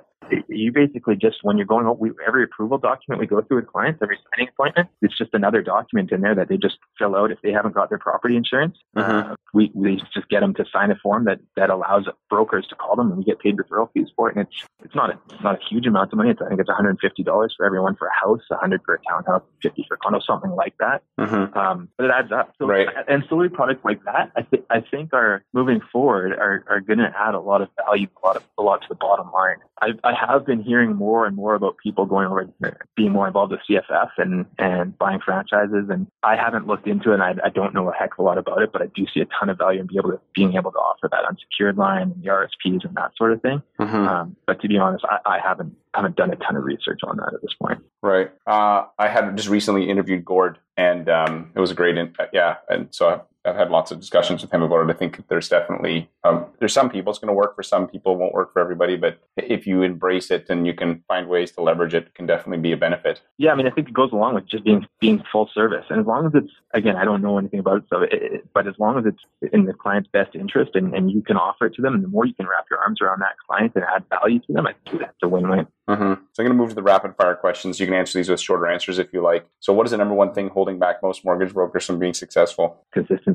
you 0.49 0.71
basically 0.71 1.15
just 1.15 1.37
when 1.43 1.57
you're 1.57 1.65
going 1.65 1.85
we, 1.99 2.11
every 2.27 2.43
approval 2.43 2.77
document 2.77 3.19
we 3.19 3.27
go 3.27 3.41
through 3.41 3.57
with 3.57 3.67
clients 3.67 3.99
every 4.01 4.17
signing 4.31 4.49
appointment 4.49 4.89
it's 5.01 5.17
just 5.17 5.33
another 5.33 5.61
document 5.61 6.11
in 6.11 6.21
there 6.21 6.35
that 6.35 6.47
they 6.49 6.57
just 6.57 6.77
fill 6.97 7.15
out 7.15 7.31
if 7.31 7.37
they 7.41 7.51
haven't 7.51 7.73
got 7.73 7.89
their 7.89 7.97
property 7.99 8.35
insurance 8.35 8.77
Mhm. 8.95 9.31
uh, 9.31 9.35
we 9.53 9.71
we 9.73 9.97
just 10.13 10.29
get 10.29 10.39
them 10.41 10.53
to 10.55 10.65
sign 10.71 10.91
a 10.91 10.95
form 10.95 11.25
that 11.25 11.39
that 11.55 11.69
allows 11.69 12.07
brokers 12.29 12.65
to 12.67 12.75
call 12.75 12.95
them 12.95 13.09
and 13.09 13.17
we 13.17 13.23
get 13.23 13.39
paid 13.39 13.57
referral 13.57 13.89
fees 13.93 14.07
for 14.15 14.29
it 14.29 14.35
and 14.35 14.47
it's 14.47 14.63
it's 14.83 14.95
not 14.95 15.09
a 15.09 15.19
it's 15.31 15.43
not 15.43 15.55
a 15.55 15.59
huge 15.69 15.85
amount 15.85 16.11
of 16.11 16.17
money 16.17 16.29
it's, 16.29 16.41
I 16.41 16.47
think 16.47 16.59
it's 16.59 16.69
150 16.69 17.23
dollars 17.23 17.53
for 17.55 17.65
everyone 17.65 17.95
for 17.95 18.07
a 18.07 18.13
house 18.13 18.41
100 18.49 18.81
for 18.85 18.95
a 18.95 18.99
townhouse 19.09 19.43
50 19.61 19.85
for 19.87 19.95
a 19.95 19.97
condo 19.97 20.19
something 20.25 20.51
like 20.51 20.75
that 20.79 21.03
Mhm. 21.19 21.55
um, 21.55 21.89
but 21.97 22.05
it 22.05 22.11
adds 22.11 22.31
up. 22.31 22.53
So 22.57 22.65
Right. 22.67 22.87
ancillary 23.07 23.49
products 23.49 23.83
like 23.85 24.03
that, 24.05 24.31
I 24.35 24.41
think 24.41 24.65
I 24.69 24.79
think 24.81 25.13
are 25.13 25.43
moving 25.53 25.79
forward 25.91 26.33
are, 26.33 26.63
are 26.69 26.79
going 26.79 26.99
to 26.99 27.13
add 27.17 27.35
a 27.35 27.39
lot 27.39 27.61
of 27.61 27.69
value, 27.85 28.07
a 28.23 28.25
lot 28.25 28.35
of 28.37 28.43
a 28.57 28.61
lot 28.63 28.81
to 28.81 28.87
the 28.89 28.95
bottom 28.95 29.31
line. 29.31 29.57
I, 29.81 29.89
I 30.03 30.12
have 30.13 30.45
been 30.45 30.61
hearing 30.61 30.95
more 30.95 31.25
and 31.25 31.35
more 31.35 31.55
about 31.55 31.77
people 31.77 32.05
going 32.05 32.27
over 32.27 32.49
being 32.95 33.11
more 33.11 33.27
involved 33.27 33.51
with 33.51 33.61
CFF 33.69 34.09
and 34.17 34.45
and 34.57 34.97
buying 34.97 35.19
franchises, 35.23 35.87
and 35.89 36.07
I 36.23 36.35
haven't 36.35 36.67
looked 36.67 36.87
into 36.87 37.11
it. 37.11 37.15
and 37.15 37.23
I, 37.23 37.35
I 37.45 37.49
don't 37.49 37.73
know 37.73 37.89
a 37.89 37.93
heck 37.93 38.13
of 38.13 38.19
a 38.19 38.21
lot 38.23 38.37
about 38.37 38.61
it, 38.61 38.71
but 38.71 38.81
I 38.81 38.87
do 38.95 39.05
see 39.13 39.19
a 39.21 39.25
ton 39.39 39.49
of 39.49 39.57
value 39.57 39.79
in 39.81 39.87
be 39.87 39.97
able 39.97 40.11
to 40.11 40.19
being 40.35 40.55
able 40.55 40.71
to 40.71 40.77
offer 40.77 41.07
that 41.11 41.25
unsecured 41.25 41.77
line 41.77 42.11
and 42.13 42.23
the 42.23 42.27
RSPs 42.29 42.85
and 42.85 42.95
that 42.95 43.11
sort 43.17 43.33
of 43.33 43.41
thing. 43.41 43.61
Mhm. 43.79 44.07
Um, 44.07 44.35
but 44.45 44.61
to 44.61 44.67
be 44.67 44.77
honest, 44.77 45.05
I, 45.09 45.19
I 45.25 45.39
haven't 45.39 45.75
haven't 45.93 46.15
done 46.15 46.31
a 46.31 46.35
ton 46.37 46.55
of 46.55 46.63
research 46.63 47.01
on 47.03 47.17
that 47.17 47.33
at 47.33 47.41
this 47.41 47.53
point. 47.61 47.79
Right. 48.01 48.31
Uh, 48.47 48.85
I 48.97 49.07
had 49.07 49.35
just 49.37 49.49
recently 49.49 49.89
interviewed 49.89 50.25
Gord, 50.25 50.57
and 50.75 51.07
um, 51.07 51.51
it 51.55 51.59
was 51.59 51.69
a 51.71 51.75
great, 51.75 51.97
in- 51.97 52.15
uh, 52.17 52.25
yeah. 52.33 52.55
And 52.67 52.87
so 52.91 53.21
I've, 53.45 53.55
had 53.55 53.69
lots 53.69 53.91
of 53.91 53.99
discussions 53.99 54.41
with 54.41 54.53
him 54.53 54.61
about 54.61 54.87
it. 54.87 54.93
I 54.93 54.97
think 54.97 55.27
there's 55.27 55.49
definitely 55.49 56.09
um, 56.23 56.45
there's 56.59 56.73
some 56.73 56.89
people 56.89 57.11
it's 57.11 57.19
going 57.19 57.27
to 57.27 57.33
work 57.33 57.55
for 57.55 57.63
some 57.63 57.87
people, 57.87 58.15
won't 58.15 58.33
work 58.33 58.53
for 58.53 58.59
everybody. 58.59 58.95
But 58.95 59.19
if 59.37 59.67
you 59.67 59.81
embrace 59.81 60.31
it 60.31 60.49
and 60.49 60.65
you 60.65 60.73
can 60.73 61.03
find 61.07 61.27
ways 61.27 61.51
to 61.51 61.61
leverage 61.61 61.93
it, 61.93 62.07
it 62.07 62.15
can 62.15 62.25
definitely 62.25 62.61
be 62.61 62.71
a 62.71 62.77
benefit. 62.77 63.21
Yeah, 63.37 63.51
I 63.51 63.55
mean, 63.55 63.67
I 63.67 63.71
think 63.71 63.89
it 63.89 63.93
goes 63.93 64.11
along 64.11 64.35
with 64.35 64.47
just 64.47 64.63
being 64.63 64.87
being 64.99 65.23
full 65.31 65.49
service, 65.53 65.85
and 65.89 65.99
as 65.99 66.05
long 66.05 66.25
as 66.25 66.31
it's 66.35 66.51
again, 66.73 66.95
I 66.95 67.05
don't 67.05 67.21
know 67.21 67.37
anything 67.37 67.59
about 67.59 67.77
it, 67.77 67.83
so 67.89 68.01
it, 68.01 68.47
but 68.53 68.67
as 68.67 68.75
long 68.79 68.97
as 68.97 69.05
it's 69.05 69.53
in 69.53 69.65
the 69.65 69.73
client's 69.73 70.09
best 70.09 70.35
interest, 70.35 70.71
and, 70.75 70.95
and 70.95 71.11
you 71.11 71.21
can 71.21 71.37
offer 71.37 71.65
it 71.65 71.73
to 71.75 71.81
them, 71.81 71.93
and 71.93 72.03
the 72.03 72.07
more 72.07 72.25
you 72.25 72.33
can 72.33 72.47
wrap 72.47 72.65
your 72.69 72.79
arms 72.79 73.01
around 73.01 73.21
that 73.21 73.35
client 73.45 73.73
and 73.75 73.83
add 73.83 74.03
value 74.09 74.39
to 74.39 74.53
them, 74.53 74.67
I 74.67 74.73
think 74.85 75.01
that's 75.01 75.17
a 75.21 75.27
win-win. 75.27 75.67
Mm-hmm. 75.89 76.13
So 76.13 76.43
I'm 76.43 76.45
going 76.45 76.49
to 76.49 76.53
move 76.53 76.69
to 76.69 76.75
the 76.75 76.83
rapid 76.83 77.15
fire 77.17 77.35
questions. 77.35 77.79
You 77.79 77.85
can 77.85 77.95
answer 77.95 78.17
these 78.17 78.29
with 78.29 78.39
shorter 78.39 78.67
answers 78.67 78.99
if 78.99 79.11
you 79.11 79.21
like. 79.21 79.45
So, 79.59 79.73
what 79.73 79.85
is 79.85 79.91
the 79.91 79.97
number 79.97 80.15
one 80.15 80.33
thing 80.33 80.47
holding 80.47 80.79
back 80.79 81.03
most 81.03 81.25
mortgage 81.25 81.53
brokers 81.53 81.85
from 81.85 81.99
being 81.99 82.13
successful? 82.13 82.85
Consistency. 82.93 83.32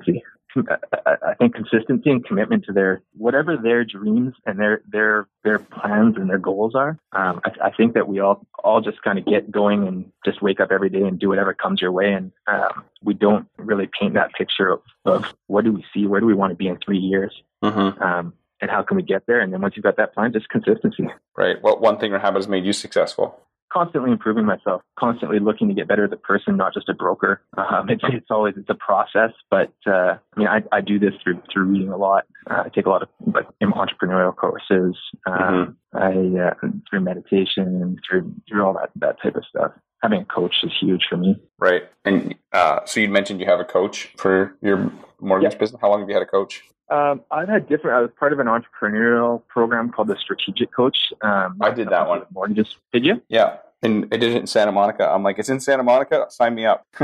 I, 0.56 0.76
I 1.06 1.16
I 1.30 1.34
think 1.34 1.54
consistency 1.54 2.10
and 2.10 2.24
commitment 2.24 2.64
to 2.64 2.72
their 2.72 3.02
whatever 3.16 3.56
their 3.56 3.84
dreams 3.84 4.34
and 4.46 4.58
their 4.58 4.82
their 4.90 5.28
their 5.44 5.58
plans 5.58 6.16
and 6.16 6.28
their 6.28 6.38
goals 6.38 6.74
are. 6.74 6.98
Um, 7.12 7.40
I, 7.44 7.68
I 7.68 7.70
think 7.76 7.94
that 7.94 8.08
we 8.08 8.20
all 8.20 8.46
all 8.64 8.80
just 8.80 9.02
kind 9.02 9.18
of 9.18 9.26
get 9.26 9.50
going 9.50 9.86
and 9.86 10.10
just 10.24 10.42
wake 10.42 10.60
up 10.60 10.70
every 10.72 10.90
day 10.90 11.02
and 11.02 11.18
do 11.18 11.28
whatever 11.28 11.54
comes 11.54 11.80
your 11.80 11.92
way, 11.92 12.12
and 12.12 12.32
um, 12.46 12.84
we 13.02 13.14
don't 13.14 13.46
really 13.58 13.88
paint 14.00 14.14
that 14.14 14.32
picture 14.32 14.68
of, 14.68 14.80
of 15.04 15.34
what 15.46 15.64
do 15.64 15.72
we 15.72 15.84
see, 15.94 16.06
where 16.06 16.20
do 16.20 16.26
we 16.26 16.34
want 16.34 16.50
to 16.50 16.56
be 16.56 16.68
in 16.68 16.78
three 16.84 16.98
years. 16.98 17.34
Mm-hmm. 17.62 18.02
um, 18.02 18.32
and 18.60 18.70
how 18.70 18.82
can 18.82 18.96
we 18.96 19.02
get 19.02 19.24
there? 19.26 19.40
And 19.40 19.52
then 19.52 19.60
once 19.60 19.74
you've 19.76 19.84
got 19.84 19.96
that 19.96 20.14
plan, 20.14 20.32
just 20.32 20.48
consistency. 20.48 21.08
Right. 21.36 21.56
What 21.60 21.80
one 21.80 21.98
thing 21.98 22.12
or 22.12 22.18
habit 22.18 22.38
has 22.38 22.48
made 22.48 22.64
you 22.64 22.72
successful? 22.72 23.40
Constantly 23.78 24.10
improving 24.10 24.44
myself, 24.44 24.82
constantly 24.98 25.38
looking 25.38 25.68
to 25.68 25.74
get 25.74 25.86
better 25.86 26.04
as 26.04 26.10
a 26.10 26.16
person, 26.16 26.56
not 26.56 26.74
just 26.74 26.88
a 26.88 26.94
broker. 26.94 27.42
Um, 27.56 27.88
it's 27.88 28.02
it's 28.08 28.26
always 28.28 28.54
it's 28.56 28.68
a 28.68 28.74
process, 28.74 29.30
but 29.50 29.72
uh, 29.86 30.16
I 30.34 30.36
mean 30.36 30.48
I, 30.48 30.62
I 30.72 30.80
do 30.80 30.98
this 30.98 31.12
through 31.22 31.40
through 31.52 31.66
reading 31.66 31.90
a 31.90 31.96
lot. 31.96 32.24
Uh, 32.50 32.64
I 32.66 32.70
take 32.74 32.86
a 32.86 32.90
lot 32.90 33.02
of 33.02 33.08
like 33.32 33.46
entrepreneurial 33.62 34.34
courses. 34.34 34.96
Um, 35.26 35.76
I 35.94 36.08
uh, 36.08 36.54
through 36.90 37.02
meditation, 37.02 37.98
through 38.08 38.34
through 38.48 38.64
all 38.66 38.72
that 38.74 38.90
that 38.96 39.22
type 39.22 39.36
of 39.36 39.44
stuff. 39.48 39.70
Having 40.02 40.22
a 40.22 40.24
coach 40.24 40.56
is 40.64 40.72
huge 40.80 41.04
for 41.08 41.16
me. 41.16 41.40
Right. 41.60 41.84
And 42.04 42.34
uh, 42.52 42.80
so 42.84 42.98
you 42.98 43.08
mentioned 43.08 43.38
you 43.40 43.46
have 43.46 43.60
a 43.60 43.64
coach 43.64 44.12
for 44.16 44.56
your 44.60 44.90
mortgage 45.20 45.52
Yeah. 45.52 45.58
business. 45.58 45.80
How 45.80 45.90
long 45.90 46.00
have 46.00 46.08
you 46.08 46.14
had 46.16 46.22
a 46.22 46.26
coach? 46.26 46.64
Um, 46.90 47.20
I've 47.30 47.48
had 47.48 47.68
different. 47.68 47.96
I 47.96 48.00
was 48.00 48.10
part 48.18 48.32
of 48.32 48.38
an 48.40 48.46
entrepreneurial 48.48 49.46
program 49.46 49.90
called 49.92 50.08
the 50.08 50.16
Strategic 50.20 50.74
Coach. 50.74 50.96
Um, 51.22 51.58
I 51.60 51.70
did 51.70 51.90
that 51.90 52.08
one. 52.08 52.22
Mortgages. 52.32 52.74
Did 52.92 53.04
you? 53.04 53.22
Yeah. 53.28 53.58
And 53.82 54.12
it 54.12 54.22
in 54.22 54.46
Santa 54.46 54.72
Monica. 54.72 55.08
I'm 55.08 55.22
like, 55.22 55.38
it's 55.38 55.48
in 55.48 55.60
Santa 55.60 55.82
Monica. 55.84 56.26
Sign 56.30 56.54
me 56.54 56.66
up. 56.66 56.86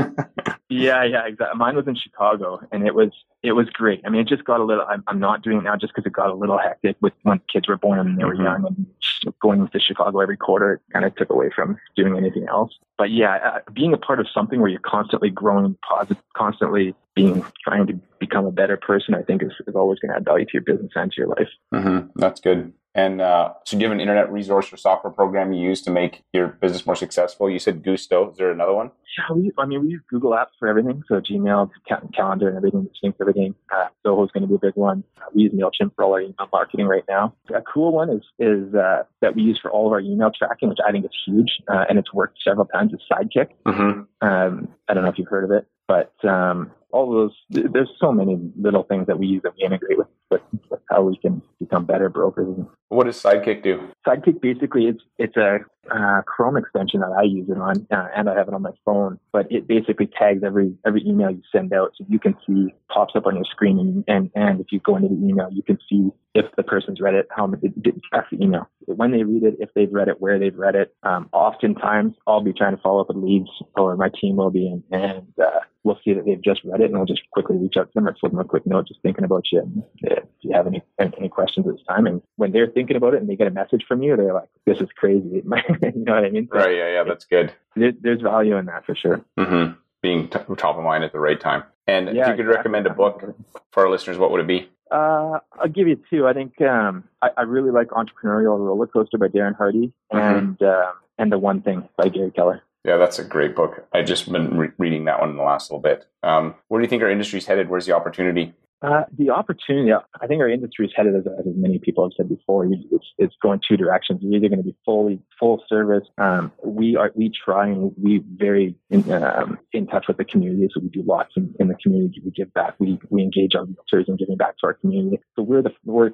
Yeah, 0.67 1.03
yeah, 1.03 1.27
exactly. 1.27 1.57
Mine 1.59 1.75
was 1.75 1.87
in 1.87 1.95
Chicago, 1.95 2.59
and 2.71 2.87
it 2.87 2.95
was 2.95 3.11
it 3.43 3.51
was 3.51 3.69
great. 3.69 4.01
I 4.03 4.09
mean, 4.09 4.21
it 4.21 4.27
just 4.27 4.43
got 4.45 4.59
a 4.59 4.63
little. 4.63 4.83
I'm, 4.89 5.03
I'm 5.05 5.19
not 5.19 5.43
doing 5.43 5.57
it 5.59 5.63
now 5.63 5.75
just 5.75 5.93
because 5.93 6.07
it 6.07 6.11
got 6.13 6.31
a 6.31 6.33
little 6.33 6.57
hectic 6.57 6.97
with 7.01 7.13
when 7.21 7.39
kids 7.53 7.67
were 7.67 7.77
born 7.77 7.99
and 7.99 8.17
they 8.17 8.23
were 8.25 8.35
Mhm. 8.35 8.43
young, 8.43 8.65
and 8.65 9.33
going 9.41 9.67
to 9.67 9.79
Chicago 9.79 10.19
every 10.21 10.37
quarter 10.37 10.81
kind 10.91 11.05
of 11.05 11.13
took 11.15 11.29
away 11.29 11.51
from 11.55 11.77
doing 11.95 12.17
anything 12.17 12.47
else. 12.49 12.71
But 12.97 13.11
yeah, 13.11 13.35
uh, 13.35 13.59
being 13.73 13.93
a 13.93 13.97
part 13.97 14.19
of 14.19 14.27
something 14.33 14.59
where 14.59 14.69
you're 14.71 14.79
constantly 14.79 15.29
growing, 15.29 15.77
positive, 15.87 16.21
constantly 16.35 16.95
being 17.13 17.45
trying 17.63 17.85
to 17.85 17.93
become 18.19 18.45
a 18.45 18.51
better 18.51 18.77
person, 18.77 19.13
I 19.13 19.21
think 19.21 19.43
is, 19.43 19.51
is 19.67 19.75
always 19.75 19.99
going 19.99 20.11
to 20.11 20.17
add 20.17 20.25
value 20.25 20.45
to 20.45 20.51
your 20.53 20.63
business 20.63 20.91
and 20.95 21.11
to 21.11 21.17
your 21.17 21.27
life. 21.27 21.49
mm-hmm. 21.73 22.07
That's 22.15 22.39
good. 22.39 22.73
And 22.95 23.19
uh, 23.19 23.53
so, 23.65 23.75
do 23.75 23.81
you 23.81 23.89
have 23.89 23.93
an 23.93 23.99
internet 23.99 24.31
resource 24.31 24.71
or 24.71 24.77
software 24.77 25.11
program 25.11 25.51
you 25.51 25.61
use 25.61 25.81
to 25.81 25.91
make 25.91 26.23
your 26.31 26.47
business 26.47 26.85
more 26.85 26.95
successful? 26.95 27.49
You 27.49 27.59
said 27.59 27.83
Guusto. 27.83 28.31
Is 28.31 28.37
there 28.37 28.51
another 28.51 28.73
one? 28.73 28.91
yeah, 29.17 29.35
we, 29.35 29.51
I 29.57 29.65
mean, 29.65 29.81
we 29.81 29.89
use 29.89 30.01
Google 30.09 30.31
Apps 30.31 30.57
for 30.59 30.67
everything. 30.67 31.03
So 31.07 31.21
Gmail, 31.21 31.69
calendar, 32.13 32.47
and 32.47 32.57
everything, 32.57 32.89
syncs 33.03 33.15
everything. 33.21 33.55
Uh, 33.71 33.87
Zoho 34.05 34.25
is 34.25 34.31
going 34.31 34.43
to 34.43 34.47
be 34.47 34.55
a 34.55 34.59
big 34.59 34.75
one. 34.75 35.03
Uh, 35.17 35.25
we 35.33 35.43
use 35.43 35.53
Mailchimp 35.53 35.95
for 35.95 36.03
all 36.03 36.13
our 36.13 36.21
email 36.21 36.47
marketing 36.51 36.87
right 36.87 37.03
now. 37.07 37.33
A 37.53 37.61
cool 37.61 37.91
one 37.91 38.09
is 38.09 38.23
is 38.39 38.73
uh, 38.73 39.03
that 39.21 39.35
we 39.35 39.43
use 39.43 39.59
for 39.61 39.71
all 39.71 39.87
of 39.87 39.93
our 39.93 39.99
email 39.99 40.31
tracking, 40.37 40.69
which 40.69 40.79
I 40.85 40.91
think 40.91 41.05
is 41.05 41.11
huge, 41.25 41.51
uh, 41.67 41.85
and 41.89 41.97
it's 41.97 42.13
worked 42.13 42.39
several 42.43 42.65
times. 42.65 42.93
Is 42.93 43.01
Sidekick. 43.11 43.49
Mm-hmm. 43.65 44.27
Um, 44.27 44.69
I 44.87 44.93
don't 44.93 45.03
know 45.03 45.09
if 45.09 45.17
you've 45.17 45.27
heard 45.27 45.43
of 45.43 45.51
it, 45.51 45.67
but 45.87 46.13
um, 46.27 46.71
all 46.91 47.11
those 47.11 47.31
there's 47.49 47.89
so 47.99 48.11
many 48.11 48.37
little 48.57 48.83
things 48.83 49.07
that 49.07 49.19
we 49.19 49.27
use 49.27 49.41
that 49.43 49.53
we 49.57 49.65
integrate 49.65 49.97
with, 49.97 50.07
but 50.29 50.43
how 50.89 51.01
we 51.01 51.17
can 51.17 51.41
become 51.59 51.85
better 51.85 52.09
brokers. 52.09 52.47
What 52.89 53.05
does 53.05 53.21
Sidekick 53.21 53.63
do? 53.63 53.89
Sidekick 54.07 54.41
basically 54.41 54.85
it's 54.85 55.03
it's 55.17 55.35
a 55.37 55.59
uh, 55.91 56.21
Chrome 56.25 56.57
extension 56.57 57.01
that 57.01 57.13
I 57.17 57.23
use 57.23 57.49
it 57.49 57.57
on, 57.57 57.85
uh, 57.91 58.07
and 58.15 58.29
I 58.29 58.35
have 58.35 58.47
it 58.47 58.53
on 58.53 58.61
my 58.61 58.71
phone. 58.83 59.19
But 59.31 59.51
it 59.51 59.67
basically 59.67 60.07
tags 60.07 60.43
every 60.43 60.73
every 60.85 61.05
email 61.05 61.31
you 61.31 61.41
send 61.51 61.73
out, 61.73 61.91
so 61.97 62.05
you 62.07 62.19
can 62.19 62.35
see 62.45 62.73
pops 62.89 63.15
up 63.15 63.25
on 63.25 63.35
your 63.35 63.45
screen, 63.45 63.79
and 63.79 64.03
and, 64.07 64.31
and 64.35 64.59
if 64.59 64.67
you 64.71 64.79
go 64.79 64.95
into 64.95 65.09
the 65.09 65.15
email, 65.15 65.49
you 65.51 65.63
can 65.63 65.77
see 65.89 66.09
if 66.33 66.45
the 66.57 66.63
person's 66.63 66.99
read 66.99 67.15
it, 67.15 67.27
how 67.29 67.51
it 67.51 67.81
did 67.81 68.01
track 68.11 68.25
the 68.31 68.43
email, 68.43 68.69
when 68.85 69.11
they 69.11 69.23
read 69.23 69.43
it, 69.43 69.55
if 69.59 69.69
they've 69.73 69.91
read 69.91 70.07
it, 70.07 70.19
where 70.19 70.37
they've 70.37 70.57
read 70.57 70.75
it. 70.75 70.93
Um, 71.03 71.29
oftentimes, 71.31 72.15
I'll 72.27 72.41
be 72.41 72.53
trying 72.53 72.75
to 72.75 72.81
follow 72.81 73.01
up 73.01 73.07
with 73.07 73.17
leads, 73.17 73.49
or 73.75 73.95
my 73.95 74.09
team 74.09 74.37
will 74.37 74.51
be, 74.51 74.67
and, 74.67 74.83
and 74.91 75.27
uh, 75.41 75.59
we'll 75.83 75.99
see 76.03 76.13
that 76.13 76.25
they've 76.25 76.41
just 76.41 76.61
read 76.65 76.74
it, 76.81 76.85
and 76.85 76.97
I'll 76.97 77.05
just 77.05 77.21
quickly 77.31 77.57
reach 77.57 77.77
out 77.77 77.87
to 77.87 77.93
them 77.93 78.07
or 78.07 78.15
flip 78.15 78.31
them 78.31 78.41
a 78.41 78.45
quick 78.45 78.65
note, 78.65 78.87
just 78.87 79.01
thinking 79.01 79.23
about 79.23 79.45
you. 79.51 79.59
And 79.59 79.83
if 80.01 80.23
you 80.41 80.53
have 80.53 80.67
any 80.67 80.81
any 80.99 81.29
questions 81.29 81.67
at 81.67 81.73
this 81.75 81.85
time, 81.87 82.07
and 82.07 82.21
when 82.37 82.51
they're 82.51 82.67
thinking 82.67 82.97
about 82.97 83.13
it 83.13 83.21
and 83.21 83.29
they 83.29 83.35
get 83.35 83.47
a 83.47 83.51
message 83.51 83.85
from 83.87 84.01
you, 84.03 84.15
they're 84.15 84.33
like, 84.33 84.49
"This 84.65 84.79
is 84.79 84.89
crazy." 84.95 85.27
you 85.35 85.43
know 85.45 86.15
what 86.15 86.25
I 86.25 86.29
mean? 86.29 86.47
So 86.51 86.59
right. 86.59 86.75
Yeah. 86.75 86.91
Yeah. 86.91 87.03
That's 87.03 87.25
good. 87.25 87.53
There, 87.75 87.93
there's 87.99 88.21
value 88.21 88.57
in 88.57 88.65
that 88.65 88.85
for 88.85 88.95
sure. 88.95 89.23
Mm-hmm. 89.37 89.73
Being 90.01 90.29
t- 90.29 90.39
top 90.57 90.77
of 90.77 90.83
mind 90.83 91.03
at 91.03 91.11
the 91.11 91.19
right 91.19 91.39
time. 91.39 91.63
And 91.87 92.07
yeah, 92.07 92.11
if 92.11 92.17
you 92.17 92.23
could 92.23 92.31
exactly. 92.45 92.55
recommend 92.55 92.87
a 92.87 92.93
book 92.93 93.35
for 93.71 93.85
our 93.85 93.89
listeners, 93.89 94.17
what 94.17 94.31
would 94.31 94.41
it 94.41 94.47
be? 94.47 94.69
Uh, 94.91 95.39
I'll 95.59 95.67
give 95.67 95.87
you 95.87 95.99
two. 96.09 96.27
I 96.27 96.33
think 96.33 96.61
um, 96.61 97.05
I, 97.21 97.29
I, 97.37 97.41
really 97.41 97.71
like 97.71 97.87
Entrepreneurial 97.87 98.59
Roller 98.59 98.85
Coaster 98.85 99.17
by 99.17 99.27
Darren 99.27 99.55
Hardy 99.55 99.91
mm-hmm. 100.13 100.17
and 100.17 100.61
uh, 100.61 100.91
and 101.17 101.31
The 101.31 101.39
One 101.39 101.61
Thing 101.61 101.89
by 101.97 102.09
Gary 102.09 102.31
Keller. 102.31 102.61
Yeah, 102.85 102.97
that's 102.97 103.17
a 103.17 103.23
great 103.23 103.55
book. 103.55 103.87
I 103.91 104.03
just 104.03 104.31
been 104.31 104.59
re- 104.59 104.69
reading 104.77 105.05
that 105.05 105.19
one 105.19 105.31
in 105.31 105.37
the 105.37 105.43
last 105.43 105.71
little 105.71 105.81
bit. 105.81 106.05
Um, 106.21 106.53
where 106.67 106.79
do 106.79 106.85
you 106.85 106.89
think 106.89 107.01
our 107.01 107.09
industry's 107.09 107.47
headed? 107.47 107.67
Where's 107.67 107.87
the 107.87 107.95
opportunity? 107.95 108.53
Uh, 108.85 109.03
the 109.17 109.31
opportunity, 109.31 109.91
I 109.91 110.27
think 110.27 110.41
our 110.41 110.49
industry 110.49 110.85
is 110.85 110.93
headed, 110.95 111.15
as, 111.15 111.23
as 111.25 111.45
many 111.55 111.79
people 111.79 112.03
have 112.03 112.11
said 112.15 112.29
before, 112.29 112.65
it's, 112.65 113.13
it's 113.17 113.33
going 113.41 113.59
two 113.67 113.77
directions. 113.77 114.19
You're 114.21 114.35
either 114.35 114.47
going 114.47 114.59
to 114.59 114.63
be 114.63 114.75
fully 114.85 115.19
full 115.39 115.63
service. 115.67 116.07
Um, 116.19 116.51
we 116.63 116.95
are 116.95 117.11
we 117.15 117.31
try 117.31 117.67
and 117.67 117.93
we 117.99 118.21
very 118.35 118.75
in, 118.91 119.11
um, 119.11 119.57
in 119.73 119.87
touch 119.87 120.05
with 120.07 120.17
the 120.17 120.25
community, 120.25 120.69
so 120.71 120.81
we 120.81 120.89
do 120.89 121.01
lots 121.03 121.31
in, 121.35 121.55
in, 121.59 121.67
the 121.67 121.75
community. 121.81 122.21
We 122.23 122.29
give 122.29 122.53
back. 122.53 122.75
We 122.77 122.99
we 123.09 123.23
engage 123.23 123.55
our 123.55 123.65
realtors 123.65 124.07
in 124.07 124.17
giving 124.17 124.37
back 124.37 124.59
to 124.59 124.67
our 124.67 124.73
community. 124.75 125.19
So 125.35 125.41
we're 125.41 125.63
the 125.63 125.73
we're 125.83 126.11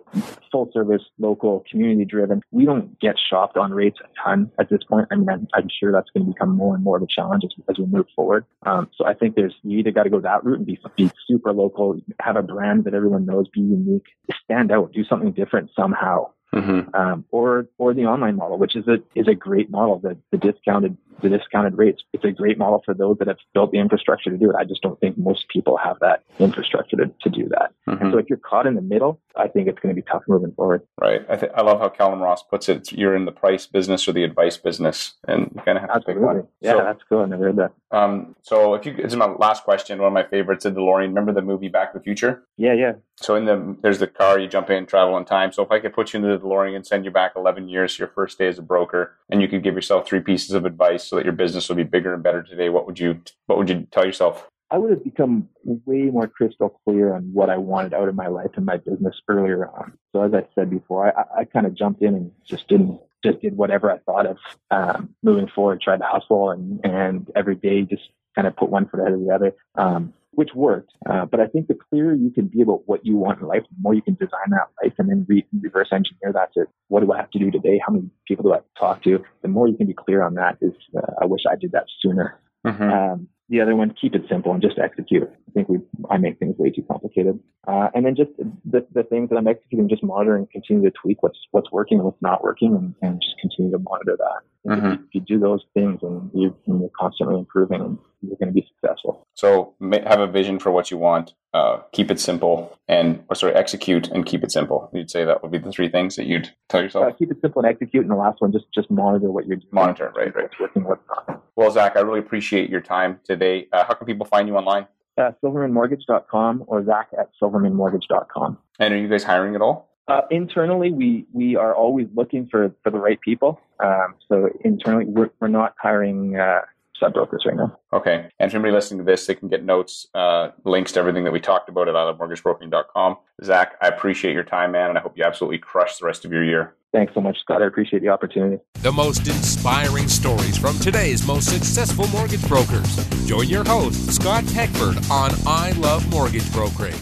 full 0.49 0.69
service, 0.71 1.01
local, 1.19 1.65
community 1.69 2.05
driven. 2.05 2.41
We 2.51 2.63
don't 2.63 2.97
get 3.01 3.17
shopped 3.19 3.57
on 3.57 3.71
rates 3.71 3.99
a 4.01 4.07
ton 4.23 4.49
at 4.59 4.69
this 4.69 4.83
point. 4.83 5.09
I 5.11 5.15
mean, 5.15 5.29
I'm, 5.29 5.47
I'm 5.53 5.67
sure 5.77 5.91
that's 5.91 6.09
going 6.11 6.25
to 6.25 6.31
become 6.31 6.55
more 6.55 6.75
and 6.75 6.83
more 6.83 6.95
of 6.95 7.03
a 7.03 7.07
challenge 7.07 7.43
as, 7.43 7.51
as 7.69 7.77
we 7.77 7.85
move 7.85 8.05
forward. 8.15 8.45
Um, 8.65 8.89
so 8.95 9.05
I 9.05 9.13
think 9.13 9.35
there's 9.35 9.55
you 9.63 9.79
either 9.79 9.91
got 9.91 10.03
to 10.03 10.09
go 10.09 10.21
that 10.21 10.45
route 10.45 10.59
and 10.59 10.65
be 10.65 10.79
be 10.95 11.11
super 11.27 11.51
local, 11.51 11.99
have 12.21 12.37
a 12.37 12.41
brand 12.41 12.60
that 12.85 12.93
everyone 12.93 13.25
knows, 13.25 13.47
be 13.49 13.61
unique, 13.61 14.07
stand 14.43 14.71
out, 14.71 14.91
do 14.93 15.03
something 15.03 15.31
different 15.31 15.69
somehow. 15.75 16.31
Mm-hmm. 16.53 16.93
Um, 16.93 17.23
or 17.31 17.67
or 17.77 17.93
the 17.93 18.05
online 18.07 18.35
model, 18.35 18.57
which 18.57 18.75
is 18.75 18.85
a 18.85 18.97
is 19.15 19.29
a 19.29 19.33
great 19.33 19.71
model. 19.71 19.99
The 19.99 20.17
the 20.31 20.37
discounted 20.37 20.97
the 21.21 21.29
discounted 21.29 21.77
rates. 21.77 22.03
It's 22.13 22.23
a 22.23 22.31
great 22.31 22.57
model 22.57 22.81
for 22.85 22.93
those 22.93 23.17
that 23.19 23.27
have 23.27 23.37
built 23.53 23.71
the 23.71 23.79
infrastructure 23.79 24.29
to 24.29 24.37
do 24.37 24.49
it. 24.49 24.55
I 24.57 24.63
just 24.63 24.81
don't 24.81 24.99
think 24.99 25.17
most 25.17 25.47
people 25.49 25.77
have 25.77 25.97
that 26.01 26.23
infrastructure 26.39 26.97
to, 26.97 27.11
to 27.21 27.29
do 27.29 27.49
that. 27.49 27.73
Mm-hmm. 27.87 28.03
And 28.03 28.13
so 28.13 28.17
if 28.17 28.29
you're 28.29 28.37
caught 28.37 28.67
in 28.67 28.75
the 28.75 28.81
middle, 28.81 29.19
I 29.35 29.47
think 29.47 29.67
it's 29.67 29.79
going 29.79 29.95
to 29.95 30.01
be 30.01 30.05
tough 30.09 30.23
moving 30.27 30.51
forward. 30.53 30.81
Right. 30.99 31.25
I 31.29 31.35
th- 31.35 31.51
I 31.55 31.61
love 31.61 31.79
how 31.79 31.89
Calum 31.89 32.21
Ross 32.21 32.43
puts 32.43 32.69
it. 32.69 32.91
You're 32.91 33.15
in 33.15 33.25
the 33.25 33.31
price 33.31 33.65
business 33.65 34.07
or 34.07 34.13
the 34.13 34.23
advice 34.23 34.57
business, 34.57 35.13
and 35.27 35.51
you 35.55 35.61
kind 35.61 35.77
of 35.77 35.83
have 35.83 35.91
Absolutely. 35.95 36.13
to 36.13 36.19
pick 36.19 36.35
one. 36.35 36.47
Yeah, 36.59 36.71
so, 36.73 36.77
that's 36.79 37.01
cool. 37.07 37.19
I 37.19 37.25
never 37.25 37.43
heard 37.45 37.55
that. 37.57 37.71
Um, 37.91 38.35
so 38.41 38.73
if 38.73 38.85
you, 38.85 38.95
it's 38.97 39.15
my 39.15 39.25
last 39.25 39.63
question. 39.63 39.99
One 39.99 40.07
of 40.07 40.13
my 40.13 40.23
favorites, 40.23 40.63
the 40.63 40.71
DeLorean. 40.71 41.07
Remember 41.07 41.33
the 41.33 41.41
movie 41.41 41.67
Back 41.67 41.93
to 41.93 41.99
the 41.99 42.03
Future? 42.03 42.43
Yeah, 42.57 42.73
yeah. 42.73 42.93
So 43.17 43.35
in 43.35 43.45
the 43.45 43.77
there's 43.81 43.99
the 43.99 44.07
car 44.07 44.39
you 44.39 44.47
jump 44.47 44.69
in, 44.69 44.85
travel 44.85 45.17
in 45.17 45.25
time. 45.25 45.51
So 45.51 45.63
if 45.63 45.71
I 45.71 45.79
could 45.79 45.93
put 45.93 46.13
you 46.13 46.17
into 46.17 46.37
the 46.37 46.43
DeLorean 46.43 46.75
and 46.75 46.85
send 46.85 47.05
you 47.05 47.11
back 47.11 47.33
11 47.35 47.69
years, 47.69 47.99
your 47.99 48.07
first 48.07 48.37
day 48.37 48.47
as 48.47 48.57
a 48.57 48.61
broker, 48.61 49.15
and 49.29 49.41
you 49.41 49.47
could 49.47 49.63
give 49.63 49.75
yourself 49.75 50.07
three 50.07 50.21
pieces 50.21 50.51
of 50.51 50.65
advice 50.65 51.10
so 51.11 51.17
that 51.17 51.25
your 51.25 51.33
business 51.33 51.67
will 51.67 51.75
be 51.75 51.83
bigger 51.83 52.13
and 52.13 52.23
better 52.23 52.41
today, 52.41 52.69
what 52.69 52.85
would 52.85 52.97
you 52.97 53.21
what 53.47 53.57
would 53.57 53.69
you 53.69 53.85
tell 53.91 54.05
yourself? 54.05 54.47
I 54.69 54.77
would 54.77 54.91
have 54.91 55.03
become 55.03 55.49
way 55.65 56.03
more 56.03 56.29
crystal 56.29 56.79
clear 56.85 57.13
on 57.13 57.23
what 57.33 57.49
I 57.49 57.57
wanted 57.57 57.93
out 57.93 58.07
of 58.07 58.15
my 58.15 58.27
life 58.27 58.51
and 58.55 58.65
my 58.65 58.77
business 58.77 59.19
earlier 59.27 59.67
on. 59.67 59.97
So 60.13 60.23
as 60.23 60.33
I 60.33 60.47
said 60.55 60.69
before, 60.69 61.13
I, 61.13 61.41
I 61.41 61.43
kind 61.43 61.65
of 61.65 61.75
jumped 61.75 62.01
in 62.01 62.15
and 62.15 62.31
just 62.45 62.69
didn't 62.69 62.97
just 63.25 63.41
did 63.41 63.57
whatever 63.57 63.91
I 63.91 63.97
thought 63.97 64.25
of 64.25 64.37
um, 64.71 65.13
moving 65.21 65.49
forward, 65.53 65.81
tried 65.81 65.97
to 65.97 66.05
hustle 66.05 66.51
and 66.51 66.79
and 66.85 67.29
every 67.35 67.55
day 67.55 67.81
just 67.81 68.07
kind 68.33 68.47
of 68.47 68.55
put 68.55 68.69
one 68.69 68.87
foot 68.87 69.01
ahead 69.01 69.11
of 69.11 69.19
the 69.19 69.31
other. 69.31 69.53
Um, 69.75 70.13
which 70.31 70.49
worked. 70.55 70.91
Uh, 71.09 71.25
but 71.25 71.39
I 71.39 71.47
think 71.47 71.67
the 71.67 71.77
clearer 71.89 72.13
you 72.13 72.31
can 72.31 72.47
be 72.47 72.61
about 72.61 72.87
what 72.87 73.05
you 73.05 73.15
want 73.17 73.41
in 73.41 73.47
life, 73.47 73.63
the 73.63 73.75
more 73.81 73.93
you 73.93 74.01
can 74.01 74.15
design 74.15 74.49
that 74.49 74.67
life 74.81 74.93
and 74.97 75.09
then 75.09 75.25
re- 75.27 75.45
reverse 75.61 75.89
engineer 75.91 76.31
that 76.33 76.53
to 76.53 76.65
what 76.87 77.01
do 77.01 77.11
I 77.11 77.17
have 77.17 77.31
to 77.31 77.39
do 77.39 77.51
today? 77.51 77.79
How 77.85 77.93
many 77.93 78.09
people 78.27 78.43
do 78.43 78.53
I 78.53 78.55
have 78.55 78.63
to 78.63 78.79
talk 78.79 79.03
to? 79.03 79.23
The 79.41 79.47
more 79.47 79.67
you 79.67 79.75
can 79.75 79.87
be 79.87 79.93
clear 79.93 80.23
on 80.23 80.35
that 80.35 80.57
is, 80.61 80.73
uh, 80.95 81.13
I 81.21 81.25
wish 81.25 81.41
I 81.49 81.55
did 81.55 81.73
that 81.73 81.85
sooner. 82.01 82.39
Mm-hmm. 82.65 82.83
Um, 82.83 83.27
the 83.51 83.59
other 83.59 83.75
one, 83.75 83.93
keep 83.99 84.15
it 84.15 84.23
simple 84.29 84.53
and 84.53 84.61
just 84.61 84.79
execute. 84.79 85.29
I 85.29 85.51
think 85.51 85.67
we, 85.67 85.79
I 86.09 86.17
make 86.17 86.39
things 86.39 86.55
way 86.57 86.69
too 86.69 86.83
complicated. 86.83 87.37
Uh, 87.67 87.89
and 87.93 88.05
then 88.05 88.15
just 88.15 88.31
the, 88.37 88.87
the 88.93 89.03
things 89.03 89.29
that 89.29 89.35
I'm 89.35 89.47
executing, 89.47 89.89
just 89.89 90.03
monitor 90.03 90.37
and 90.37 90.49
continue 90.49 90.89
to 90.89 90.95
tweak 90.99 91.21
what's, 91.21 91.37
what's 91.51 91.69
working 91.69 91.97
and 91.97 92.05
what's 92.05 92.21
not 92.21 92.43
working 92.43 92.73
and, 92.73 92.95
and 93.01 93.21
just 93.21 93.35
continue 93.41 93.71
to 93.71 93.79
monitor 93.79 94.17
that. 94.17 94.71
Mm-hmm. 94.71 94.85
If, 94.85 94.91
you, 94.93 95.05
if, 95.05 95.15
you, 95.15 95.21
do 95.21 95.39
those 95.39 95.65
things 95.73 95.99
and, 96.01 96.31
you, 96.33 96.55
and 96.65 96.79
you're 96.79 96.91
constantly 96.97 97.39
improving, 97.39 97.99
you're 98.21 98.37
going 98.37 98.47
to 98.47 98.53
be 98.53 98.65
successful. 98.73 99.27
So 99.33 99.75
have 99.81 100.21
a 100.21 100.27
vision 100.27 100.57
for 100.57 100.71
what 100.71 100.89
you 100.89 100.97
want, 100.97 101.33
uh, 101.53 101.79
keep 101.91 102.09
it 102.09 102.19
simple, 102.21 102.77
and 102.87 103.23
or 103.29 103.35
sorry, 103.35 103.53
execute 103.53 104.07
and 104.07 104.25
keep 104.25 104.43
it 104.43 104.51
simple. 104.51 104.89
You'd 104.93 105.11
say 105.11 105.25
that 105.25 105.41
would 105.41 105.51
be 105.51 105.57
the 105.57 105.71
three 105.71 105.89
things 105.89 106.15
that 106.15 106.25
you'd 106.25 106.53
tell 106.69 106.81
yourself. 106.81 107.05
Uh, 107.05 107.11
keep 107.17 107.31
it 107.31 107.37
simple 107.41 107.63
and 107.63 107.71
execute, 107.71 108.03
and 108.03 108.11
the 108.11 108.15
last 108.15 108.39
one, 108.39 108.51
just 108.51 108.65
just 108.73 108.89
monitor 108.91 109.31
what 109.31 109.47
you're 109.47 109.57
doing. 109.57 109.69
Monitor, 109.71 110.13
right, 110.15 110.33
right. 110.35 110.43
What's 110.43 110.59
working, 110.59 110.83
what's 110.83 111.01
not. 111.27 111.40
Well, 111.61 111.69
Zach, 111.69 111.95
I 111.95 111.99
really 111.99 112.17
appreciate 112.17 112.71
your 112.71 112.81
time 112.81 113.19
today. 113.23 113.67
Uh, 113.71 113.85
how 113.85 113.93
can 113.93 114.07
people 114.07 114.25
find 114.25 114.47
you 114.47 114.57
online? 114.57 114.87
Uh, 115.15 115.29
silvermanmortgage.com 115.43 116.63
or 116.65 116.83
Zach 116.83 117.09
at 117.19 117.29
silvermanmortgage.com. 117.39 118.57
And 118.79 118.93
are 118.95 118.97
you 118.97 119.07
guys 119.07 119.23
hiring 119.23 119.53
at 119.53 119.61
all? 119.61 119.87
Uh, 120.07 120.21
internally, 120.31 120.91
we 120.91 121.27
we 121.33 121.55
are 121.55 121.75
always 121.75 122.07
looking 122.15 122.47
for, 122.47 122.73
for 122.81 122.89
the 122.89 122.97
right 122.97 123.21
people. 123.21 123.61
Um, 123.79 124.15
so 124.27 124.49
internally, 124.65 125.05
we're, 125.05 125.29
we're 125.39 125.49
not 125.49 125.75
hiring 125.79 126.35
uh, 126.35 126.61
brokers 127.09 127.43
right 127.45 127.55
now. 127.55 127.77
Okay. 127.93 128.29
And 128.39 128.51
for 128.51 128.57
anybody 128.57 128.73
listening 128.73 128.99
to 128.99 129.03
this, 129.03 129.25
they 129.25 129.35
can 129.35 129.49
get 129.49 129.63
notes, 129.63 130.07
uh, 130.13 130.49
links 130.63 130.91
to 130.93 130.99
everything 130.99 131.23
that 131.23 131.33
we 131.33 131.39
talked 131.39 131.69
about 131.69 131.87
at 131.87 131.95
ilovemortgagebroking.com. 131.95 133.17
Zach, 133.43 133.73
I 133.81 133.87
appreciate 133.87 134.33
your 134.33 134.43
time, 134.43 134.71
man, 134.71 134.89
and 134.89 134.97
I 134.97 135.01
hope 135.01 135.17
you 135.17 135.23
absolutely 135.23 135.57
crush 135.57 135.97
the 135.97 136.05
rest 136.05 136.25
of 136.25 136.31
your 136.31 136.43
year. 136.43 136.75
Thanks 136.93 137.13
so 137.13 137.21
much, 137.21 137.39
Scott. 137.39 137.61
I 137.61 137.67
appreciate 137.67 138.01
the 138.01 138.09
opportunity. 138.09 138.61
The 138.81 138.91
most 138.91 139.25
inspiring 139.27 140.07
stories 140.07 140.57
from 140.57 140.77
today's 140.79 141.25
most 141.25 141.49
successful 141.49 142.07
mortgage 142.07 142.45
brokers. 142.47 142.97
Join 143.25 143.47
your 143.47 143.63
host, 143.63 144.13
Scott 144.13 144.43
Peckford, 144.53 144.97
on 145.09 145.31
I 145.47 145.71
Love 145.79 146.09
Mortgage 146.11 146.51
Brokering. 146.51 146.95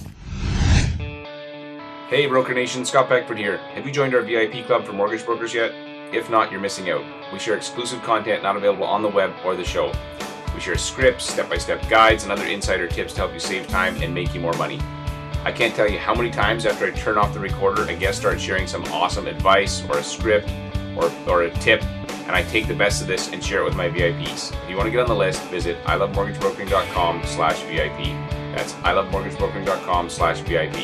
Hey, 2.09 2.25
Broker 2.25 2.53
Nation, 2.53 2.85
Scott 2.85 3.07
Peckford 3.07 3.37
here. 3.37 3.57
Have 3.57 3.85
you 3.85 3.91
joined 3.91 4.15
our 4.15 4.21
VIP 4.21 4.65
club 4.65 4.85
for 4.85 4.93
mortgage 4.93 5.25
brokers 5.25 5.53
yet? 5.53 5.71
If 6.11 6.29
not, 6.29 6.51
you're 6.51 6.61
missing 6.61 6.89
out. 6.89 7.03
We 7.31 7.39
share 7.39 7.55
exclusive 7.55 8.01
content 8.01 8.41
not 8.41 8.55
available 8.55 8.85
on 8.85 9.01
the 9.01 9.09
web 9.09 9.33
or 9.45 9.55
the 9.55 9.63
show. 9.63 9.91
We 10.53 10.59
share 10.59 10.77
scripts, 10.77 11.29
step 11.29 11.49
by 11.49 11.57
step 11.57 11.87
guides, 11.87 12.23
and 12.23 12.31
other 12.31 12.45
insider 12.45 12.87
tips 12.87 13.13
to 13.13 13.21
help 13.21 13.33
you 13.33 13.39
save 13.39 13.67
time 13.67 14.01
and 14.01 14.13
make 14.13 14.33
you 14.33 14.39
more 14.39 14.53
money. 14.53 14.79
I 15.45 15.51
can't 15.51 15.73
tell 15.73 15.89
you 15.89 15.99
how 15.99 16.13
many 16.13 16.31
times 16.31 16.65
after 16.65 16.85
I 16.85 16.91
turn 16.91 17.17
off 17.17 17.33
the 17.33 17.39
recorder, 17.39 17.83
a 17.83 17.95
guest 17.95 18.19
starts 18.19 18.41
sharing 18.41 18.67
some 18.67 18.83
awesome 18.85 19.27
advice 19.27 19.83
or 19.87 19.99
a 19.99 20.03
script 20.03 20.49
or, 20.97 21.11
or 21.27 21.43
a 21.43 21.49
tip, 21.59 21.83
and 22.27 22.31
I 22.31 22.43
take 22.43 22.67
the 22.67 22.75
best 22.75 23.01
of 23.01 23.07
this 23.07 23.31
and 23.31 23.43
share 23.43 23.61
it 23.61 23.65
with 23.65 23.75
my 23.75 23.87
VIPs. 23.87 24.51
If 24.63 24.69
you 24.69 24.75
want 24.75 24.87
to 24.87 24.91
get 24.91 25.01
on 25.01 25.07
the 25.07 25.15
list, 25.15 25.41
visit 25.43 25.81
ilovemortgagebrokering.com 25.85 27.21
slash 27.25 27.61
VIP. 27.63 28.07
That's 28.55 28.73
ilovemortgagebrokering.com 28.73 30.09
slash 30.09 30.39
VIP. 30.41 30.75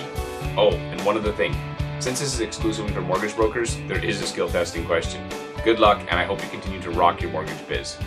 Oh, 0.58 0.72
and 0.72 1.02
one 1.02 1.18
other 1.18 1.34
thing. 1.34 1.54
Since 2.00 2.20
this 2.20 2.34
is 2.34 2.42
exclusively 2.42 2.92
for 2.92 3.02
mortgage 3.02 3.36
brokers, 3.36 3.78
there 3.88 4.04
is 4.04 4.22
a 4.22 4.28
skill 4.28 4.50
testing 4.50 4.86
question. 4.86 5.24
Good 5.64 5.80
luck, 5.80 6.02
and 6.10 6.20
I 6.20 6.26
hope 6.26 6.44
you 6.44 6.50
continue 6.50 6.82
to 6.82 6.92
rock 6.92 7.22
your 7.22 7.32
mortgage 7.32 7.68
biz. 7.68 7.98